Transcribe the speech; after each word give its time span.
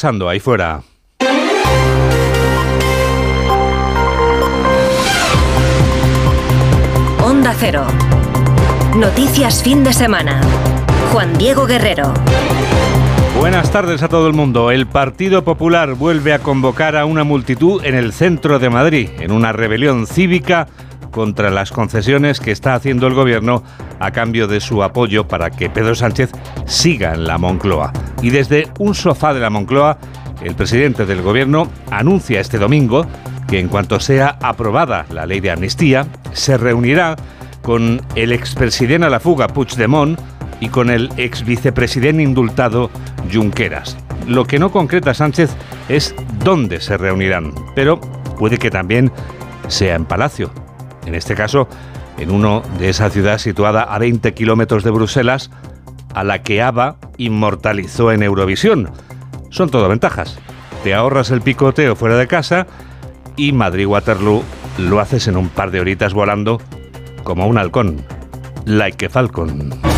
pasando 0.00 0.30
ahí 0.30 0.40
fuera. 0.40 0.80
Onda 7.22 7.54
Cero. 7.58 7.84
Noticias 8.96 9.62
fin 9.62 9.84
de 9.84 9.92
semana. 9.92 10.40
Juan 11.12 11.36
Diego 11.36 11.66
Guerrero. 11.66 12.14
Buenas 13.38 13.70
tardes 13.70 14.02
a 14.02 14.08
todo 14.08 14.26
el 14.26 14.32
mundo. 14.32 14.70
El 14.70 14.86
Partido 14.86 15.44
Popular 15.44 15.92
vuelve 15.92 16.32
a 16.32 16.38
convocar 16.38 16.96
a 16.96 17.04
una 17.04 17.22
multitud 17.22 17.84
en 17.84 17.94
el 17.94 18.14
centro 18.14 18.58
de 18.58 18.70
Madrid, 18.70 19.10
en 19.18 19.32
una 19.32 19.52
rebelión 19.52 20.06
cívica 20.06 20.66
contra 21.10 21.50
las 21.50 21.70
concesiones 21.72 22.40
que 22.40 22.52
está 22.52 22.74
haciendo 22.74 23.06
el 23.06 23.14
gobierno 23.14 23.62
a 23.98 24.10
cambio 24.10 24.46
de 24.46 24.60
su 24.60 24.82
apoyo 24.82 25.26
para 25.28 25.50
que 25.50 25.70
Pedro 25.70 25.94
Sánchez 25.94 26.30
siga 26.66 27.14
en 27.14 27.26
la 27.26 27.38
Moncloa. 27.38 27.92
Y 28.22 28.30
desde 28.30 28.68
un 28.78 28.94
sofá 28.94 29.34
de 29.34 29.40
la 29.40 29.50
Moncloa, 29.50 29.98
el 30.42 30.54
presidente 30.54 31.06
del 31.06 31.22
gobierno 31.22 31.68
anuncia 31.90 32.40
este 32.40 32.58
domingo 32.58 33.06
que 33.48 33.58
en 33.58 33.68
cuanto 33.68 33.98
sea 33.98 34.38
aprobada 34.40 35.06
la 35.10 35.26
ley 35.26 35.40
de 35.40 35.50
amnistía, 35.50 36.06
se 36.32 36.56
reunirá 36.56 37.16
con 37.62 38.00
el 38.14 38.32
expresidente 38.32 39.06
a 39.06 39.10
la 39.10 39.20
fuga 39.20 39.48
Puigdemont 39.48 40.18
y 40.60 40.68
con 40.68 40.88
el 40.88 41.10
ex 41.16 41.44
vicepresidente 41.44 42.22
indultado 42.22 42.90
Junqueras. 43.32 43.96
Lo 44.26 44.44
que 44.44 44.58
no 44.58 44.70
concreta 44.70 45.14
Sánchez 45.14 45.50
es 45.88 46.14
dónde 46.44 46.80
se 46.80 46.96
reunirán, 46.96 47.52
pero 47.74 48.00
puede 48.38 48.58
que 48.58 48.70
también 48.70 49.10
sea 49.68 49.96
en 49.96 50.04
Palacio. 50.04 50.52
En 51.06 51.14
este 51.14 51.34
caso, 51.34 51.68
en 52.18 52.30
uno 52.30 52.62
de 52.78 52.88
esa 52.88 53.10
ciudad 53.10 53.38
situada 53.38 53.82
a 53.82 53.98
20 53.98 54.34
kilómetros 54.34 54.84
de 54.84 54.90
Bruselas, 54.90 55.50
a 56.14 56.24
la 56.24 56.42
que 56.42 56.62
ABBA 56.62 56.96
inmortalizó 57.16 58.12
en 58.12 58.22
Eurovisión. 58.22 58.90
Son 59.50 59.70
todo 59.70 59.88
ventajas. 59.88 60.38
Te 60.84 60.94
ahorras 60.94 61.30
el 61.30 61.40
picoteo 61.40 61.96
fuera 61.96 62.16
de 62.16 62.26
casa 62.26 62.66
y 63.36 63.52
Madrid-Waterloo 63.52 64.42
lo 64.78 65.00
haces 65.00 65.28
en 65.28 65.36
un 65.36 65.48
par 65.48 65.70
de 65.70 65.80
horitas 65.80 66.14
volando 66.14 66.60
como 67.24 67.46
un 67.46 67.58
halcón. 67.58 68.02
Like 68.64 69.06
a 69.06 69.10
falcon. 69.10 69.89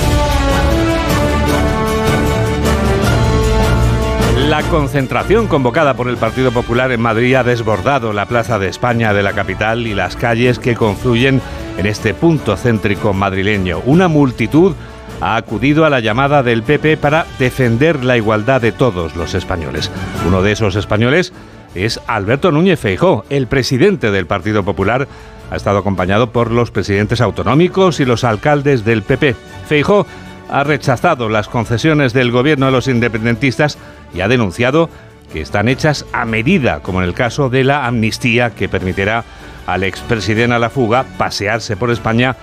La 4.53 4.63
concentración 4.65 5.47
convocada 5.47 5.95
por 5.95 6.09
el 6.09 6.19
Partido 6.19 6.53
Popular 6.53 6.93
en 6.93 7.01
Madrid 7.01 7.37
ha 7.37 7.43
desbordado 7.43 8.13
la 8.13 8.27
Plaza 8.27 8.59
de 8.59 8.69
España 8.69 9.15
de 9.15 9.23
la 9.23 9.33
capital 9.33 9.87
y 9.87 9.95
las 9.95 10.15
calles 10.15 10.59
que 10.59 10.75
confluyen 10.75 11.41
en 11.79 11.87
este 11.87 12.13
punto 12.13 12.55
céntrico 12.59 13.15
madrileño. 13.15 13.81
Una 13.87 14.09
multitud 14.09 14.75
ha 15.23 15.37
acudido 15.37 15.87
a 15.87 15.89
la 15.89 16.01
llamada 16.01 16.43
del 16.43 16.63
PP 16.63 16.99
para 16.99 17.25
defender 17.39 18.05
la 18.05 18.19
igualdad 18.19 18.61
de 18.61 18.73
todos 18.73 19.17
los 19.17 19.33
españoles. 19.33 19.91
Uno 20.29 20.43
de 20.43 20.53
esos 20.53 20.77
españoles 20.77 21.33
es 21.75 21.99
Alberto 22.07 22.53
Núñez 22.53 22.79
Feijó, 22.79 23.25
el 23.31 23.47
presidente 23.47 24.11
del 24.11 24.27
Partido 24.27 24.63
Popular. 24.65 25.09
Ha 25.51 25.57
estado 25.57 25.79
acompañado 25.79 26.31
por 26.31 26.51
los 26.51 26.71
presidentes 26.71 27.23
autonómicos 27.23 28.01
y 28.01 28.05
los 28.05 28.23
alcaldes 28.23 28.85
del 28.85 29.03
PP. 29.03 29.35
Feijó 29.67 30.07
ha 30.53 30.65
rechazado 30.65 31.31
las 31.31 31.49
concesiones 31.49 32.13
del 32.13 32.31
gobierno 32.31 32.67
a 32.67 32.71
los 32.71 32.87
independentistas 32.87 33.79
y 34.15 34.21
ha 34.21 34.29
denunciado 34.29 34.91
que 35.33 35.41
están 35.41 35.67
hechas 35.69 36.05
a 36.13 36.27
medida, 36.27 36.81
como 36.81 37.01
en 37.01 37.09
el 37.09 37.15
caso 37.15 37.49
de 37.49 37.65
la 37.65 37.87
amnistía 37.87 38.51
que 38.51 38.69
permitirá 38.69 39.25
al 39.67 39.83
expresidente 39.83 40.55
a 40.55 40.59
la 40.59 40.69
fuga 40.69 41.07
pasearse 41.17 41.77
por 41.77 41.91
España 41.91 42.37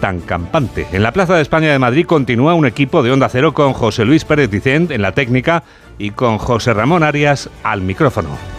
tan 0.00 0.20
campante. 0.20 0.88
En 0.90 1.04
la 1.04 1.12
Plaza 1.12 1.36
de 1.36 1.42
España 1.42 1.70
de 1.70 1.78
Madrid 1.78 2.04
continúa 2.04 2.54
un 2.54 2.66
equipo 2.66 3.04
de 3.04 3.12
Onda 3.12 3.28
Cero 3.28 3.54
con 3.54 3.72
José 3.72 4.04
Luis 4.04 4.24
Pérez 4.24 4.50
Vicent 4.50 4.90
en 4.90 5.00
la 5.00 5.12
técnica 5.12 5.62
y 5.98 6.10
con 6.10 6.38
José 6.38 6.74
Ramón 6.74 7.04
Arias 7.04 7.48
al 7.62 7.82
micrófono. 7.82 8.51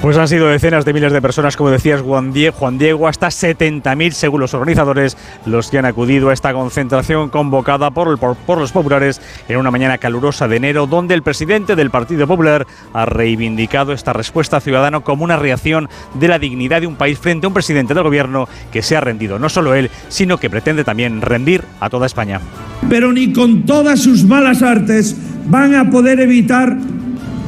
Pues 0.00 0.16
han 0.16 0.28
sido 0.28 0.48
decenas 0.48 0.86
de 0.86 0.94
miles 0.94 1.12
de 1.12 1.20
personas, 1.20 1.58
como 1.58 1.68
decías 1.68 2.00
Juan 2.00 2.32
Diego, 2.32 3.06
hasta 3.06 3.28
70.000 3.28 4.12
según 4.12 4.40
los 4.40 4.54
organizadores, 4.54 5.14
los 5.44 5.70
que 5.70 5.76
han 5.76 5.84
acudido 5.84 6.30
a 6.30 6.32
esta 6.32 6.54
concentración 6.54 7.28
convocada 7.28 7.90
por, 7.90 8.18
por, 8.18 8.58
los 8.58 8.72
populares 8.72 9.20
en 9.46 9.58
una 9.58 9.70
mañana 9.70 9.98
calurosa 9.98 10.48
de 10.48 10.56
enero, 10.56 10.86
donde 10.86 11.12
el 11.12 11.22
presidente 11.22 11.76
del 11.76 11.90
Partido 11.90 12.26
Popular 12.26 12.66
ha 12.94 13.04
reivindicado 13.04 13.92
esta 13.92 14.14
respuesta 14.14 14.58
ciudadana 14.60 15.00
como 15.00 15.22
una 15.22 15.36
reacción 15.36 15.90
de 16.14 16.28
la 16.28 16.38
dignidad 16.38 16.80
de 16.80 16.86
un 16.86 16.96
país 16.96 17.18
frente 17.18 17.44
a 17.44 17.48
un 17.48 17.54
presidente 17.54 17.92
del 17.92 18.02
gobierno 18.02 18.48
que 18.72 18.80
se 18.80 18.96
ha 18.96 19.02
rendido, 19.02 19.38
no 19.38 19.50
solo 19.50 19.74
él, 19.74 19.90
sino 20.08 20.38
que 20.38 20.48
pretende 20.48 20.82
también 20.82 21.20
rendir 21.20 21.62
a 21.78 21.90
toda 21.90 22.06
España. 22.06 22.40
Pero 22.88 23.12
ni 23.12 23.34
con 23.34 23.66
todas 23.66 24.00
sus 24.00 24.24
malas 24.24 24.62
artes 24.62 25.14
van 25.44 25.74
a 25.74 25.90
poder 25.90 26.20
evitar 26.20 26.74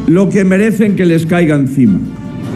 lo 0.06 0.28
que 0.28 0.44
merecen 0.44 0.96
que 0.96 1.06
les 1.06 1.24
caiga 1.24 1.54
encima 1.54 1.98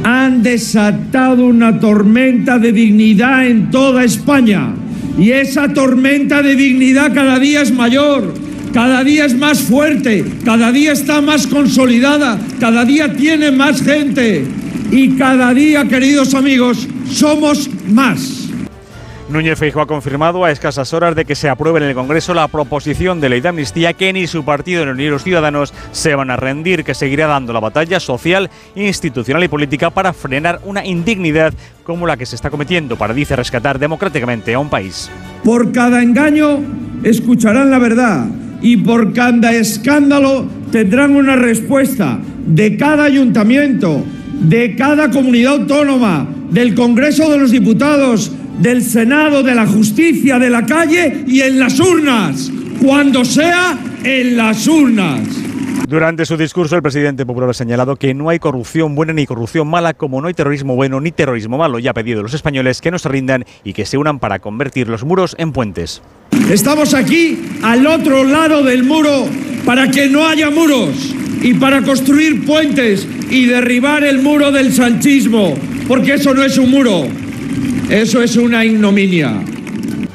han 0.03 0.43
desatado 0.43 1.47
una 1.47 1.79
tormenta 1.81 2.59
de 2.59 2.73
dignidad 2.73 3.47
en 3.47 3.71
toda 3.71 4.05
España. 4.05 4.75
Y 5.19 5.31
esa 5.31 5.73
tormenta 5.73 6.43
de 6.43 6.57
dignidad 6.57 7.15
cada 7.15 7.39
día 7.39 7.62
es 7.62 7.73
mayor, 7.73 8.34
cada 8.73 9.03
día 9.03 9.25
es 9.25 9.34
más 9.34 9.61
fuerte, 9.61 10.25
cada 10.45 10.71
día 10.73 10.93
está 10.93 11.21
más 11.21 11.47
consolidada, 11.47 12.39
cada 12.61 12.84
día 12.84 13.12
tiene 13.15 13.51
más 13.51 13.83
gente. 13.83 14.45
Y 14.91 15.11
cada 15.11 15.53
día, 15.53 15.87
queridos 15.87 16.34
amigos, 16.34 16.87
somos 17.11 17.69
más. 17.89 18.46
Núñez 19.29 19.59
Feijóo 19.59 19.83
ha 19.83 19.87
confirmado 19.89 20.45
a 20.45 20.53
escasas 20.53 20.93
horas 20.93 21.17
de 21.17 21.25
que 21.25 21.35
se 21.35 21.49
apruebe 21.49 21.81
en 21.81 21.87
el 21.87 21.95
Congreso 21.97 22.33
la 22.33 22.47
proposición 22.47 23.21
de 23.21 23.29
ley 23.29 23.41
de 23.41 23.49
amnistía 23.49 23.93
que 23.93 24.13
ni 24.13 24.29
su 24.29 24.45
partido 24.45 24.95
ni 24.95 25.09
los 25.09 25.25
ciudadanos 25.25 25.75
se 25.91 26.15
van 26.15 26.31
a 26.31 26.37
rendir, 26.37 26.85
que 26.85 26.95
seguirá 26.95 27.27
dando 27.27 27.53
la 27.53 27.59
batalla 27.59 27.99
social, 27.99 28.51
institucional 28.77 29.43
y 29.43 29.49
política 29.49 29.91
para 29.91 30.13
frenar 30.13 30.61
una 30.65 30.87
indignidad 30.87 31.53
como 31.83 32.07
la 32.07 32.17
que 32.17 32.25
se 32.25 32.37
está 32.37 32.51
cometiendo 32.51 32.97
para, 32.97 33.15
dice, 33.15 33.35
rescatar 33.35 33.81
democráticamente 33.81 34.55
a 34.55 34.61
un 34.61 34.71
país. 34.71 35.11
Por 35.43 35.73
cada 35.73 36.03
engaño 36.03 36.61
escucharán 37.03 37.73
la 37.73 37.81
verdad 37.81 38.27
y 38.63 38.77
por 38.77 39.13
cada 39.13 39.53
escándalo 39.53 40.47
tendrán 40.71 41.17
una 41.17 41.35
respuesta 41.35 42.21
de 42.47 42.77
cada 42.77 43.05
ayuntamiento, 43.05 44.05
de 44.41 44.77
cada 44.77 45.11
comunidad 45.11 45.55
autónoma, 45.55 46.29
del 46.51 46.77
Congreso 46.77 47.29
de 47.29 47.39
los 47.39 47.51
Diputados, 47.51 48.31
del 48.59 48.83
Senado, 48.83 49.43
de 49.43 49.55
la 49.55 49.67
justicia, 49.67 50.39
de 50.39 50.50
la 50.50 50.65
calle 50.65 51.25
y 51.27 51.41
en 51.41 51.59
las 51.59 51.78
urnas. 51.81 52.50
Cuando 52.83 53.25
sea, 53.25 53.78
en 54.05 54.37
las 54.37 54.67
urnas. 54.67 55.21
Durante 55.89 56.27
su 56.27 56.37
discurso, 56.37 56.75
el 56.75 56.83
presidente 56.83 57.25
popular 57.25 57.50
ha 57.50 57.55
señalado 57.55 57.95
que 57.95 58.12
no 58.12 58.28
hay 58.28 58.41
corrupción 58.41 58.97
buena 58.97 59.12
ni 59.12 59.25
corrupción 59.25 59.69
mala, 59.69 59.95
como 59.95 60.21
no 60.21 60.27
hay 60.27 60.34
terrorismo 60.34 60.75
bueno 60.75 61.00
ni 61.00 61.12
terrorismo 61.12 61.59
malo, 61.59 61.78
y 61.78 61.87
ha 61.87 61.95
pedido 61.95 62.21
a 62.21 62.22
los 62.25 62.34
españoles 62.34 62.81
que 62.81 62.91
no 62.91 62.99
se 62.99 63.09
rindan 63.09 63.45
y 63.62 63.72
que 63.72 63.87
se 63.87 63.97
unan 63.97 64.19
para 64.19 64.41
convertir 64.41 64.89
los 64.89 65.05
muros 65.05 65.37
en 65.39 65.53
puentes. 65.53 66.03
Estamos 66.50 66.93
aquí 66.93 67.39
al 67.62 67.87
otro 67.87 68.25
lado 68.25 68.65
del 68.65 68.83
muro 68.83 69.27
para 69.65 69.89
que 69.89 70.09
no 70.09 70.27
haya 70.27 70.50
muros 70.50 71.15
y 71.41 71.55
para 71.55 71.83
construir 71.83 72.45
puentes 72.45 73.06
y 73.31 73.47
derribar 73.47 74.03
el 74.03 74.21
muro 74.22 74.50
del 74.50 74.72
sanchismo, 74.72 75.55
porque 75.87 76.15
eso 76.15 76.34
no 76.34 76.43
es 76.43 76.59
un 76.59 76.71
muro, 76.71 77.06
eso 77.91 78.23
es 78.23 78.37
una 78.37 78.65
ignominia. 78.65 79.43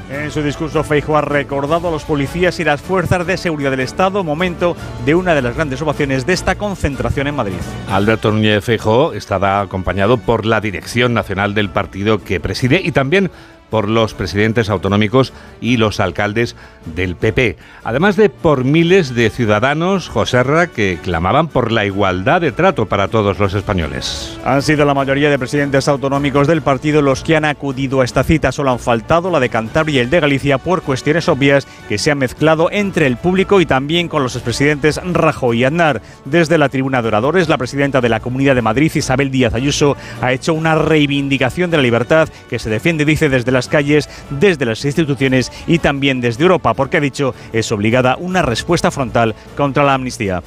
En 0.09 0.29
su 0.29 0.43
discurso, 0.43 0.83
Feijóo 0.83 1.15
ha 1.15 1.21
recordado 1.21 1.87
a 1.87 1.91
los 1.91 2.03
policías 2.03 2.59
y 2.59 2.65
las 2.65 2.81
fuerzas 2.81 3.25
de 3.25 3.37
seguridad 3.37 3.71
del 3.71 3.79
Estado, 3.79 4.25
momento 4.25 4.75
de 5.05 5.15
una 5.15 5.33
de 5.33 5.41
las 5.41 5.55
grandes 5.55 5.81
ovaciones 5.81 6.25
de 6.25 6.33
esta 6.33 6.55
concentración 6.55 7.27
en 7.27 7.35
Madrid. 7.35 7.55
Alberto 7.89 8.31
Núñez 8.31 8.63
Feijóo 8.63 9.13
estará 9.13 9.61
acompañado 9.61 10.17
por 10.17 10.45
la 10.45 10.59
Dirección 10.59 11.13
Nacional 11.13 11.53
del 11.53 11.69
partido 11.69 12.21
que 12.21 12.41
preside 12.41 12.81
y 12.83 12.91
también 12.91 13.31
por 13.71 13.89
los 13.89 14.13
presidentes 14.13 14.69
autonómicos 14.69 15.33
y 15.61 15.77
los 15.77 15.99
alcaldes 15.99 16.55
del 16.93 17.15
PP, 17.15 17.57
además 17.83 18.17
de 18.17 18.29
por 18.29 18.65
miles 18.65 19.15
de 19.15 19.31
ciudadanos, 19.31 20.09
Joserra, 20.09 20.67
que 20.67 20.99
clamaban 21.01 21.47
por 21.47 21.71
la 21.71 21.85
igualdad 21.85 22.41
de 22.41 22.51
trato 22.51 22.85
para 22.85 23.07
todos 23.07 23.39
los 23.39 23.55
españoles. 23.55 24.37
Han 24.45 24.61
sido 24.61 24.85
la 24.85 24.93
mayoría 24.93 25.29
de 25.29 25.39
presidentes 25.39 25.87
autonómicos 25.87 26.47
del 26.47 26.61
partido 26.61 27.01
los 27.01 27.23
que 27.23 27.35
han 27.35 27.45
acudido 27.45 28.01
a 28.01 28.05
esta 28.05 28.23
cita, 28.23 28.51
solo 28.51 28.71
han 28.71 28.79
faltado 28.79 29.31
la 29.31 29.39
de 29.39 29.49
Cantabria 29.49 29.97
y 29.97 29.99
el 29.99 30.09
de 30.09 30.19
Galicia 30.19 30.57
por 30.57 30.81
cuestiones 30.81 31.29
obvias 31.29 31.65
que 31.87 31.97
se 31.97 32.11
han 32.11 32.17
mezclado 32.17 32.69
entre 32.71 33.07
el 33.07 33.17
público 33.17 33.61
y 33.61 33.65
también 33.65 34.09
con 34.09 34.21
los 34.21 34.35
expresidentes 34.35 34.99
Rajoy 35.03 35.61
y 35.61 35.63
Aznar. 35.63 36.01
Desde 36.25 36.57
la 36.57 36.69
tribuna 36.69 37.01
de 37.01 37.07
oradores, 37.07 37.47
la 37.47 37.57
presidenta 37.57 38.01
de 38.01 38.09
la 38.09 38.19
Comunidad 38.19 38.55
de 38.55 38.61
Madrid, 38.61 38.91
Isabel 38.93 39.31
Díaz 39.31 39.53
Ayuso, 39.53 39.95
ha 40.21 40.33
hecho 40.33 40.53
una 40.53 40.75
reivindicación 40.75 41.71
de 41.71 41.77
la 41.77 41.83
libertad 41.83 42.27
que 42.49 42.59
se 42.59 42.69
defiende, 42.69 43.05
dice, 43.05 43.29
desde 43.29 43.51
la 43.51 43.60
calles, 43.67 44.09
desde 44.39 44.65
las 44.65 44.83
instituciones 44.85 45.51
y 45.67 45.79
también 45.79 46.21
desde 46.21 46.43
Europa, 46.43 46.73
porque 46.73 46.97
ha 46.97 47.01
dicho 47.01 47.33
es 47.53 47.71
obligada 47.71 48.17
una 48.17 48.41
respuesta 48.41 48.91
frontal 48.91 49.35
contra 49.55 49.83
la 49.83 49.93
amnistía. 49.93 50.43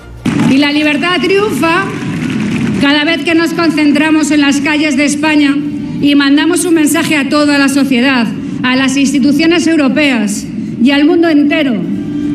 Y 0.50 0.58
la 0.58 0.72
libertad 0.72 1.20
triunfa 1.20 1.84
cada 2.80 3.04
vez 3.04 3.24
que 3.24 3.34
nos 3.34 3.54
concentramos 3.54 4.30
en 4.30 4.40
las 4.40 4.60
calles 4.60 4.96
de 4.96 5.04
España 5.04 5.54
y 6.00 6.14
mandamos 6.14 6.64
un 6.64 6.74
mensaje 6.74 7.16
a 7.16 7.28
toda 7.28 7.58
la 7.58 7.68
sociedad, 7.68 8.26
a 8.62 8.76
las 8.76 8.96
instituciones 8.96 9.66
europeas 9.66 10.44
y 10.82 10.90
al 10.90 11.04
mundo 11.04 11.28
entero. 11.28 11.74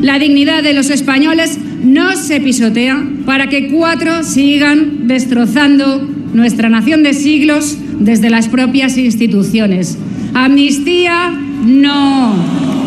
La 0.00 0.18
dignidad 0.18 0.62
de 0.62 0.72
los 0.72 0.90
españoles 0.90 1.58
no 1.84 2.16
se 2.16 2.40
pisotea 2.40 3.00
para 3.26 3.48
que 3.48 3.68
cuatro 3.68 4.24
sigan 4.24 5.06
destrozando 5.06 5.98
nuestra 6.32 6.68
nación 6.68 7.02
de 7.02 7.14
siglos 7.14 7.76
desde 7.98 8.30
las 8.30 8.48
propias 8.48 8.96
instituciones. 8.96 9.98
Amnistía, 10.34 11.30
no 11.30 12.79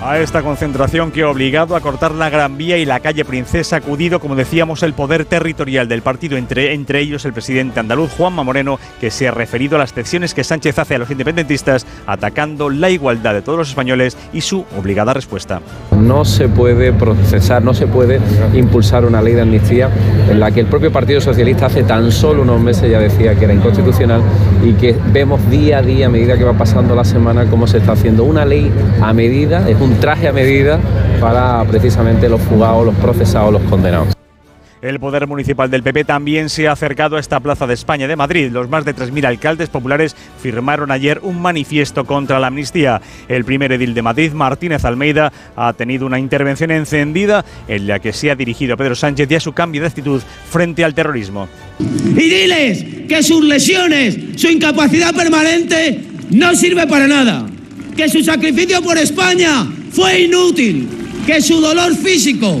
a 0.00 0.18
esta 0.18 0.42
concentración 0.42 1.10
que 1.10 1.22
ha 1.22 1.28
obligado 1.28 1.76
a 1.76 1.80
cortar 1.80 2.12
la 2.12 2.30
Gran 2.30 2.56
Vía 2.56 2.76
y 2.76 2.84
la 2.84 3.00
calle 3.00 3.24
Princesa, 3.24 3.76
acudido, 3.76 4.20
como 4.20 4.36
decíamos, 4.36 4.82
el 4.82 4.92
poder 4.92 5.24
territorial 5.24 5.88
del 5.88 6.02
partido, 6.02 6.36
entre, 6.36 6.74
entre 6.74 7.00
ellos 7.00 7.24
el 7.24 7.32
presidente 7.32 7.80
andaluz 7.80 8.12
Juanma 8.12 8.42
Moreno, 8.42 8.78
que 9.00 9.10
se 9.10 9.28
ha 9.28 9.30
referido 9.30 9.76
a 9.76 9.78
las 9.78 9.92
tensiones 9.92 10.34
que 10.34 10.44
Sánchez 10.44 10.78
hace 10.78 10.96
a 10.96 10.98
los 10.98 11.10
independentistas, 11.10 11.86
atacando 12.06 12.68
la 12.70 12.90
igualdad 12.90 13.34
de 13.34 13.42
todos 13.42 13.58
los 13.58 13.68
españoles 13.68 14.16
y 14.32 14.40
su 14.40 14.64
obligada 14.78 15.14
respuesta. 15.14 15.60
No 15.98 16.24
se 16.24 16.48
puede 16.48 16.92
procesar, 16.92 17.62
no 17.62 17.74
se 17.74 17.86
puede 17.86 18.20
impulsar 18.54 19.04
una 19.04 19.22
ley 19.22 19.34
de 19.34 19.42
amnistía 19.42 19.90
en 20.28 20.40
la 20.40 20.50
que 20.50 20.60
el 20.60 20.66
propio 20.66 20.92
Partido 20.92 21.20
Socialista 21.20 21.66
hace 21.66 21.82
tan 21.82 22.12
solo 22.12 22.42
unos 22.42 22.60
meses 22.60 22.90
ya 22.90 22.98
decía 22.98 23.34
que 23.34 23.44
era 23.44 23.54
inconstitucional 23.54 24.20
y 24.64 24.72
que 24.74 24.96
vemos 25.12 25.40
día 25.50 25.78
a 25.78 25.82
día, 25.82 26.06
a 26.06 26.08
medida 26.08 26.36
que 26.36 26.44
va 26.44 26.52
pasando 26.52 26.94
la 26.94 27.04
semana, 27.04 27.46
cómo 27.46 27.66
se 27.66 27.78
está 27.78 27.92
haciendo 27.92 28.24
una 28.24 28.44
ley 28.44 28.70
a 29.00 29.12
medida, 29.12 29.68
es 29.68 29.76
traje 30.00 30.28
a 30.28 30.32
medida 30.32 30.78
para 31.20 31.64
precisamente 31.64 32.28
los 32.28 32.40
fugados, 32.42 32.86
los 32.86 32.94
procesados, 32.96 33.52
los 33.52 33.62
condenados. 33.62 34.16
El 34.82 35.00
Poder 35.00 35.26
Municipal 35.26 35.70
del 35.70 35.82
PP 35.82 36.04
también 36.04 36.48
se 36.50 36.68
ha 36.68 36.72
acercado 36.72 37.16
a 37.16 37.20
esta 37.20 37.40
Plaza 37.40 37.66
de 37.66 37.74
España 37.74 38.06
de 38.06 38.14
Madrid. 38.14 38.50
Los 38.52 38.68
más 38.68 38.84
de 38.84 38.94
3.000 38.94 39.24
alcaldes 39.24 39.70
populares 39.70 40.14
firmaron 40.40 40.90
ayer 40.90 41.18
un 41.22 41.40
manifiesto 41.40 42.04
contra 42.04 42.38
la 42.38 42.48
amnistía. 42.48 43.00
El 43.26 43.44
primer 43.44 43.72
edil 43.72 43.94
de 43.94 44.02
Madrid, 44.02 44.32
Martínez 44.32 44.84
Almeida, 44.84 45.32
ha 45.56 45.72
tenido 45.72 46.06
una 46.06 46.18
intervención 46.18 46.70
encendida 46.70 47.44
en 47.66 47.86
la 47.86 47.98
que 47.98 48.12
se 48.12 48.30
ha 48.30 48.36
dirigido 48.36 48.74
a 48.74 48.76
Pedro 48.76 48.94
Sánchez 48.94 49.30
y 49.30 49.34
a 49.34 49.40
su 49.40 49.54
cambio 49.54 49.80
de 49.80 49.88
actitud 49.88 50.22
frente 50.50 50.84
al 50.84 50.94
terrorismo. 50.94 51.48
Y 51.80 52.28
diles 52.28 52.84
que 53.08 53.22
sus 53.22 53.42
lesiones, 53.42 54.16
su 54.36 54.48
incapacidad 54.48 55.14
permanente 55.14 56.02
no 56.30 56.54
sirve 56.54 56.86
para 56.86 57.06
nada. 57.08 57.46
Que 57.96 58.08
su 58.08 58.22
sacrificio 58.22 58.82
por 58.82 58.98
España 58.98 59.66
fue 59.90 60.22
inútil, 60.22 60.86
que 61.26 61.40
su 61.40 61.60
dolor 61.60 61.96
físico, 61.96 62.60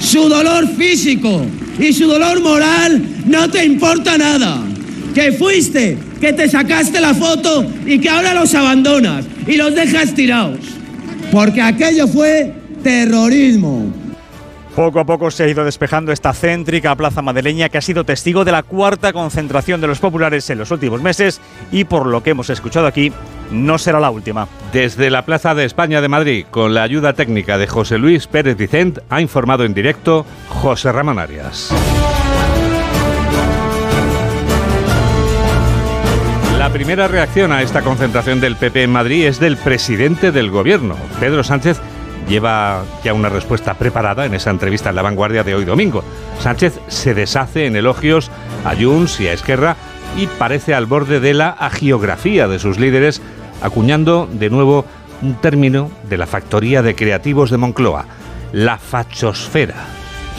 su 0.00 0.28
dolor 0.28 0.68
físico 0.76 1.44
y 1.78 1.92
su 1.92 2.06
dolor 2.06 2.40
moral 2.40 3.02
no 3.26 3.50
te 3.50 3.64
importa 3.64 4.16
nada, 4.16 4.62
que 5.14 5.32
fuiste, 5.32 5.98
que 6.20 6.32
te 6.32 6.48
sacaste 6.48 7.00
la 7.00 7.14
foto 7.14 7.66
y 7.84 7.98
que 7.98 8.08
ahora 8.08 8.34
los 8.34 8.54
abandonas 8.54 9.24
y 9.46 9.56
los 9.56 9.74
dejas 9.74 10.14
tirados, 10.14 10.60
porque 11.32 11.60
aquello 11.60 12.06
fue 12.06 12.52
terrorismo. 12.82 13.99
Poco 14.80 14.98
a 14.98 15.04
poco 15.04 15.30
se 15.30 15.42
ha 15.42 15.46
ido 15.46 15.62
despejando 15.62 16.10
esta 16.10 16.32
céntrica 16.32 16.96
plaza 16.96 17.20
madrileña 17.20 17.68
que 17.68 17.76
ha 17.76 17.82
sido 17.82 18.04
testigo 18.04 18.46
de 18.46 18.52
la 18.52 18.62
cuarta 18.62 19.12
concentración 19.12 19.82
de 19.82 19.86
los 19.86 19.98
populares 19.98 20.48
en 20.48 20.56
los 20.56 20.70
últimos 20.70 21.02
meses 21.02 21.38
y 21.70 21.84
por 21.84 22.06
lo 22.06 22.22
que 22.22 22.30
hemos 22.30 22.48
escuchado 22.48 22.86
aquí, 22.86 23.12
no 23.50 23.76
será 23.76 24.00
la 24.00 24.08
última. 24.08 24.48
Desde 24.72 25.10
la 25.10 25.26
Plaza 25.26 25.54
de 25.54 25.66
España 25.66 26.00
de 26.00 26.08
Madrid, 26.08 26.46
con 26.50 26.72
la 26.72 26.82
ayuda 26.82 27.12
técnica 27.12 27.58
de 27.58 27.66
José 27.66 27.98
Luis 27.98 28.26
Pérez 28.26 28.56
Vicent, 28.56 29.00
ha 29.10 29.20
informado 29.20 29.64
en 29.64 29.74
directo 29.74 30.24
José 30.48 30.90
Ramón 30.92 31.18
Arias. 31.18 31.74
La 36.56 36.70
primera 36.70 37.06
reacción 37.06 37.52
a 37.52 37.60
esta 37.60 37.82
concentración 37.82 38.40
del 38.40 38.56
PP 38.56 38.84
en 38.84 38.92
Madrid 38.92 39.26
es 39.26 39.40
del 39.40 39.58
presidente 39.58 40.32
del 40.32 40.50
gobierno. 40.50 40.96
Pedro 41.18 41.44
Sánchez 41.44 41.82
lleva 42.30 42.84
ya 43.02 43.12
una 43.12 43.28
respuesta 43.28 43.74
preparada 43.74 44.24
en 44.24 44.34
esa 44.34 44.50
entrevista 44.50 44.90
en 44.90 44.96
La 44.96 45.02
Vanguardia 45.02 45.42
de 45.42 45.56
hoy 45.56 45.64
domingo. 45.64 46.04
Sánchez 46.38 46.78
se 46.86 47.12
deshace 47.12 47.66
en 47.66 47.74
elogios 47.74 48.30
a 48.64 48.76
Junts 48.76 49.20
y 49.20 49.26
a 49.26 49.32
Esquerra 49.32 49.74
y 50.16 50.28
parece 50.28 50.72
al 50.72 50.86
borde 50.86 51.18
de 51.18 51.34
la 51.34 51.50
agiografía 51.50 52.46
de 52.46 52.60
sus 52.60 52.78
líderes 52.78 53.20
acuñando 53.60 54.28
de 54.30 54.48
nuevo 54.48 54.84
un 55.22 55.34
término 55.34 55.90
de 56.08 56.18
la 56.18 56.26
factoría 56.26 56.82
de 56.82 56.94
creativos 56.94 57.50
de 57.50 57.58
Moncloa, 57.58 58.06
la 58.52 58.78
fachosfera. 58.78 59.74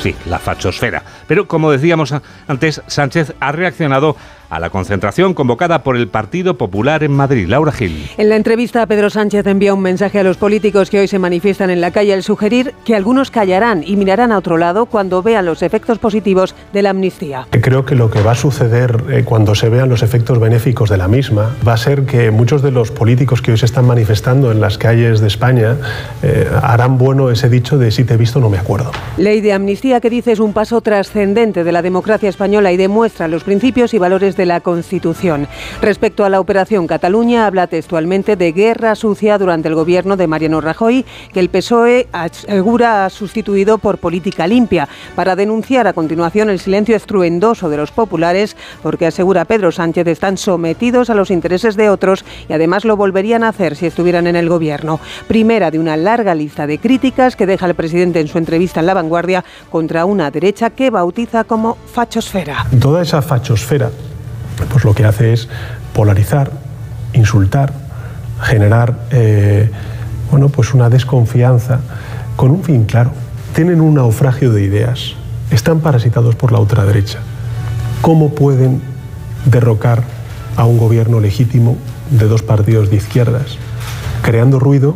Sí, 0.01 0.15
la 0.25 0.39
fachosfera. 0.39 1.03
Pero 1.27 1.47
como 1.47 1.71
decíamos 1.71 2.13
antes, 2.47 2.81
Sánchez 2.87 3.35
ha 3.41 3.51
reaccionado 3.51 4.15
a 4.51 4.59
la 4.59 4.69
concentración 4.69 5.33
convocada 5.33 5.81
por 5.81 5.95
el 5.95 6.09
Partido 6.09 6.57
Popular 6.57 7.03
en 7.03 7.13
Madrid. 7.13 7.47
Laura 7.47 7.71
Gil. 7.71 8.09
En 8.17 8.27
la 8.27 8.35
entrevista, 8.35 8.85
Pedro 8.85 9.09
Sánchez 9.09 9.47
envía 9.47 9.73
un 9.73 9.81
mensaje 9.81 10.19
a 10.19 10.23
los 10.23 10.35
políticos 10.35 10.89
que 10.89 10.99
hoy 10.99 11.07
se 11.07 11.19
manifiestan 11.19 11.69
en 11.69 11.79
la 11.79 11.91
calle 11.91 12.13
al 12.13 12.21
sugerir 12.21 12.73
que 12.83 12.93
algunos 12.93 13.31
callarán 13.31 13.81
y 13.85 13.95
mirarán 13.95 14.33
a 14.33 14.37
otro 14.37 14.57
lado 14.57 14.87
cuando 14.87 15.23
vean 15.23 15.45
los 15.45 15.61
efectos 15.61 15.99
positivos 15.99 16.53
de 16.73 16.81
la 16.81 16.89
amnistía. 16.89 17.47
Creo 17.49 17.85
que 17.85 17.95
lo 17.95 18.11
que 18.11 18.21
va 18.21 18.31
a 18.31 18.35
suceder 18.35 19.05
eh, 19.09 19.23
cuando 19.23 19.55
se 19.55 19.69
vean 19.69 19.87
los 19.87 20.03
efectos 20.03 20.37
benéficos 20.37 20.89
de 20.89 20.97
la 20.97 21.07
misma 21.07 21.55
va 21.65 21.73
a 21.73 21.77
ser 21.77 22.05
que 22.05 22.29
muchos 22.29 22.61
de 22.61 22.71
los 22.71 22.91
políticos 22.91 23.41
que 23.41 23.51
hoy 23.51 23.57
se 23.57 23.65
están 23.65 23.85
manifestando 23.85 24.51
en 24.51 24.59
las 24.59 24.77
calles 24.77 25.21
de 25.21 25.27
España 25.27 25.77
eh, 26.23 26.49
harán 26.61 26.97
bueno 26.97 27.31
ese 27.31 27.47
dicho 27.47 27.77
de 27.77 27.89
si 27.91 28.03
te 28.03 28.15
he 28.15 28.17
visto 28.17 28.41
no 28.41 28.49
me 28.49 28.57
acuerdo. 28.57 28.91
Ley 29.15 29.39
de 29.39 29.53
amnistía 29.53 30.01
que 30.01 30.09
dice 30.09 30.33
es 30.33 30.39
un 30.39 30.51
paso 30.51 30.81
trascendente 30.81 31.63
de 31.63 31.71
la 31.71 31.81
democracia 31.81 32.27
española 32.27 32.73
y 32.73 32.77
demuestra 32.77 33.29
los 33.29 33.45
principios 33.45 33.93
y 33.93 33.97
valores 33.97 34.35
de 34.35 34.40
de 34.41 34.47
la 34.47 34.59
Constitución. 34.59 35.47
Respecto 35.83 36.25
a 36.25 36.29
la 36.29 36.39
operación 36.39 36.87
Cataluña, 36.87 37.45
habla 37.45 37.67
textualmente 37.67 38.35
de 38.35 38.51
guerra 38.51 38.95
sucia 38.95 39.37
durante 39.37 39.67
el 39.67 39.75
gobierno 39.75 40.17
de 40.17 40.25
Mariano 40.25 40.61
Rajoy, 40.61 41.05
que 41.31 41.39
el 41.39 41.49
PSOE 41.49 42.07
asegura 42.11 43.05
ha 43.05 43.09
sustituido 43.11 43.77
por 43.77 43.99
política 43.99 44.47
limpia, 44.47 44.89
para 45.15 45.35
denunciar 45.35 45.85
a 45.85 45.93
continuación 45.93 46.49
el 46.49 46.59
silencio 46.59 46.95
estruendoso 46.95 47.69
de 47.69 47.77
los 47.77 47.91
populares, 47.91 48.57
porque 48.81 49.05
asegura 49.05 49.45
Pedro 49.45 49.71
Sánchez 49.71 50.07
están 50.07 50.37
sometidos 50.37 51.11
a 51.11 51.13
los 51.13 51.29
intereses 51.29 51.75
de 51.75 51.91
otros 51.91 52.25
y 52.49 52.53
además 52.53 52.83
lo 52.83 52.97
volverían 52.97 53.43
a 53.43 53.49
hacer 53.49 53.75
si 53.75 53.85
estuvieran 53.85 54.25
en 54.25 54.35
el 54.35 54.49
gobierno. 54.49 54.99
Primera 55.27 55.69
de 55.69 55.77
una 55.77 55.97
larga 55.97 56.33
lista 56.33 56.65
de 56.65 56.79
críticas 56.79 57.35
que 57.35 57.45
deja 57.45 57.67
el 57.67 57.75
presidente 57.75 58.19
en 58.19 58.27
su 58.27 58.39
entrevista 58.39 58.79
en 58.79 58.87
La 58.87 58.95
Vanguardia 58.95 59.45
contra 59.69 60.05
una 60.05 60.31
derecha 60.31 60.71
que 60.71 60.89
bautiza 60.89 61.43
como 61.43 61.77
fachosfera. 61.93 62.65
Toda 62.79 63.03
esa 63.03 63.21
fachosfera 63.21 63.91
pues 64.65 64.83
lo 64.85 64.93
que 64.93 65.05
hace 65.05 65.33
es 65.33 65.47
polarizar, 65.93 66.51
insultar, 67.13 67.73
generar 68.41 68.95
eh, 69.11 69.69
bueno, 70.29 70.49
pues 70.49 70.73
una 70.73 70.89
desconfianza 70.89 71.79
con 72.35 72.51
un 72.51 72.63
fin 72.63 72.85
claro. 72.85 73.11
Tienen 73.53 73.81
un 73.81 73.95
naufragio 73.95 74.51
de 74.51 74.63
ideas, 74.63 75.13
están 75.51 75.81
parasitados 75.81 76.35
por 76.35 76.51
la 76.51 76.59
ultraderecha. 76.59 77.19
¿Cómo 78.01 78.33
pueden 78.33 78.81
derrocar 79.45 80.03
a 80.55 80.65
un 80.65 80.77
gobierno 80.77 81.19
legítimo 81.19 81.77
de 82.09 82.27
dos 82.27 82.41
partidos 82.41 82.89
de 82.89 82.95
izquierdas? 82.95 83.57
Creando 84.21 84.59
ruido 84.59 84.95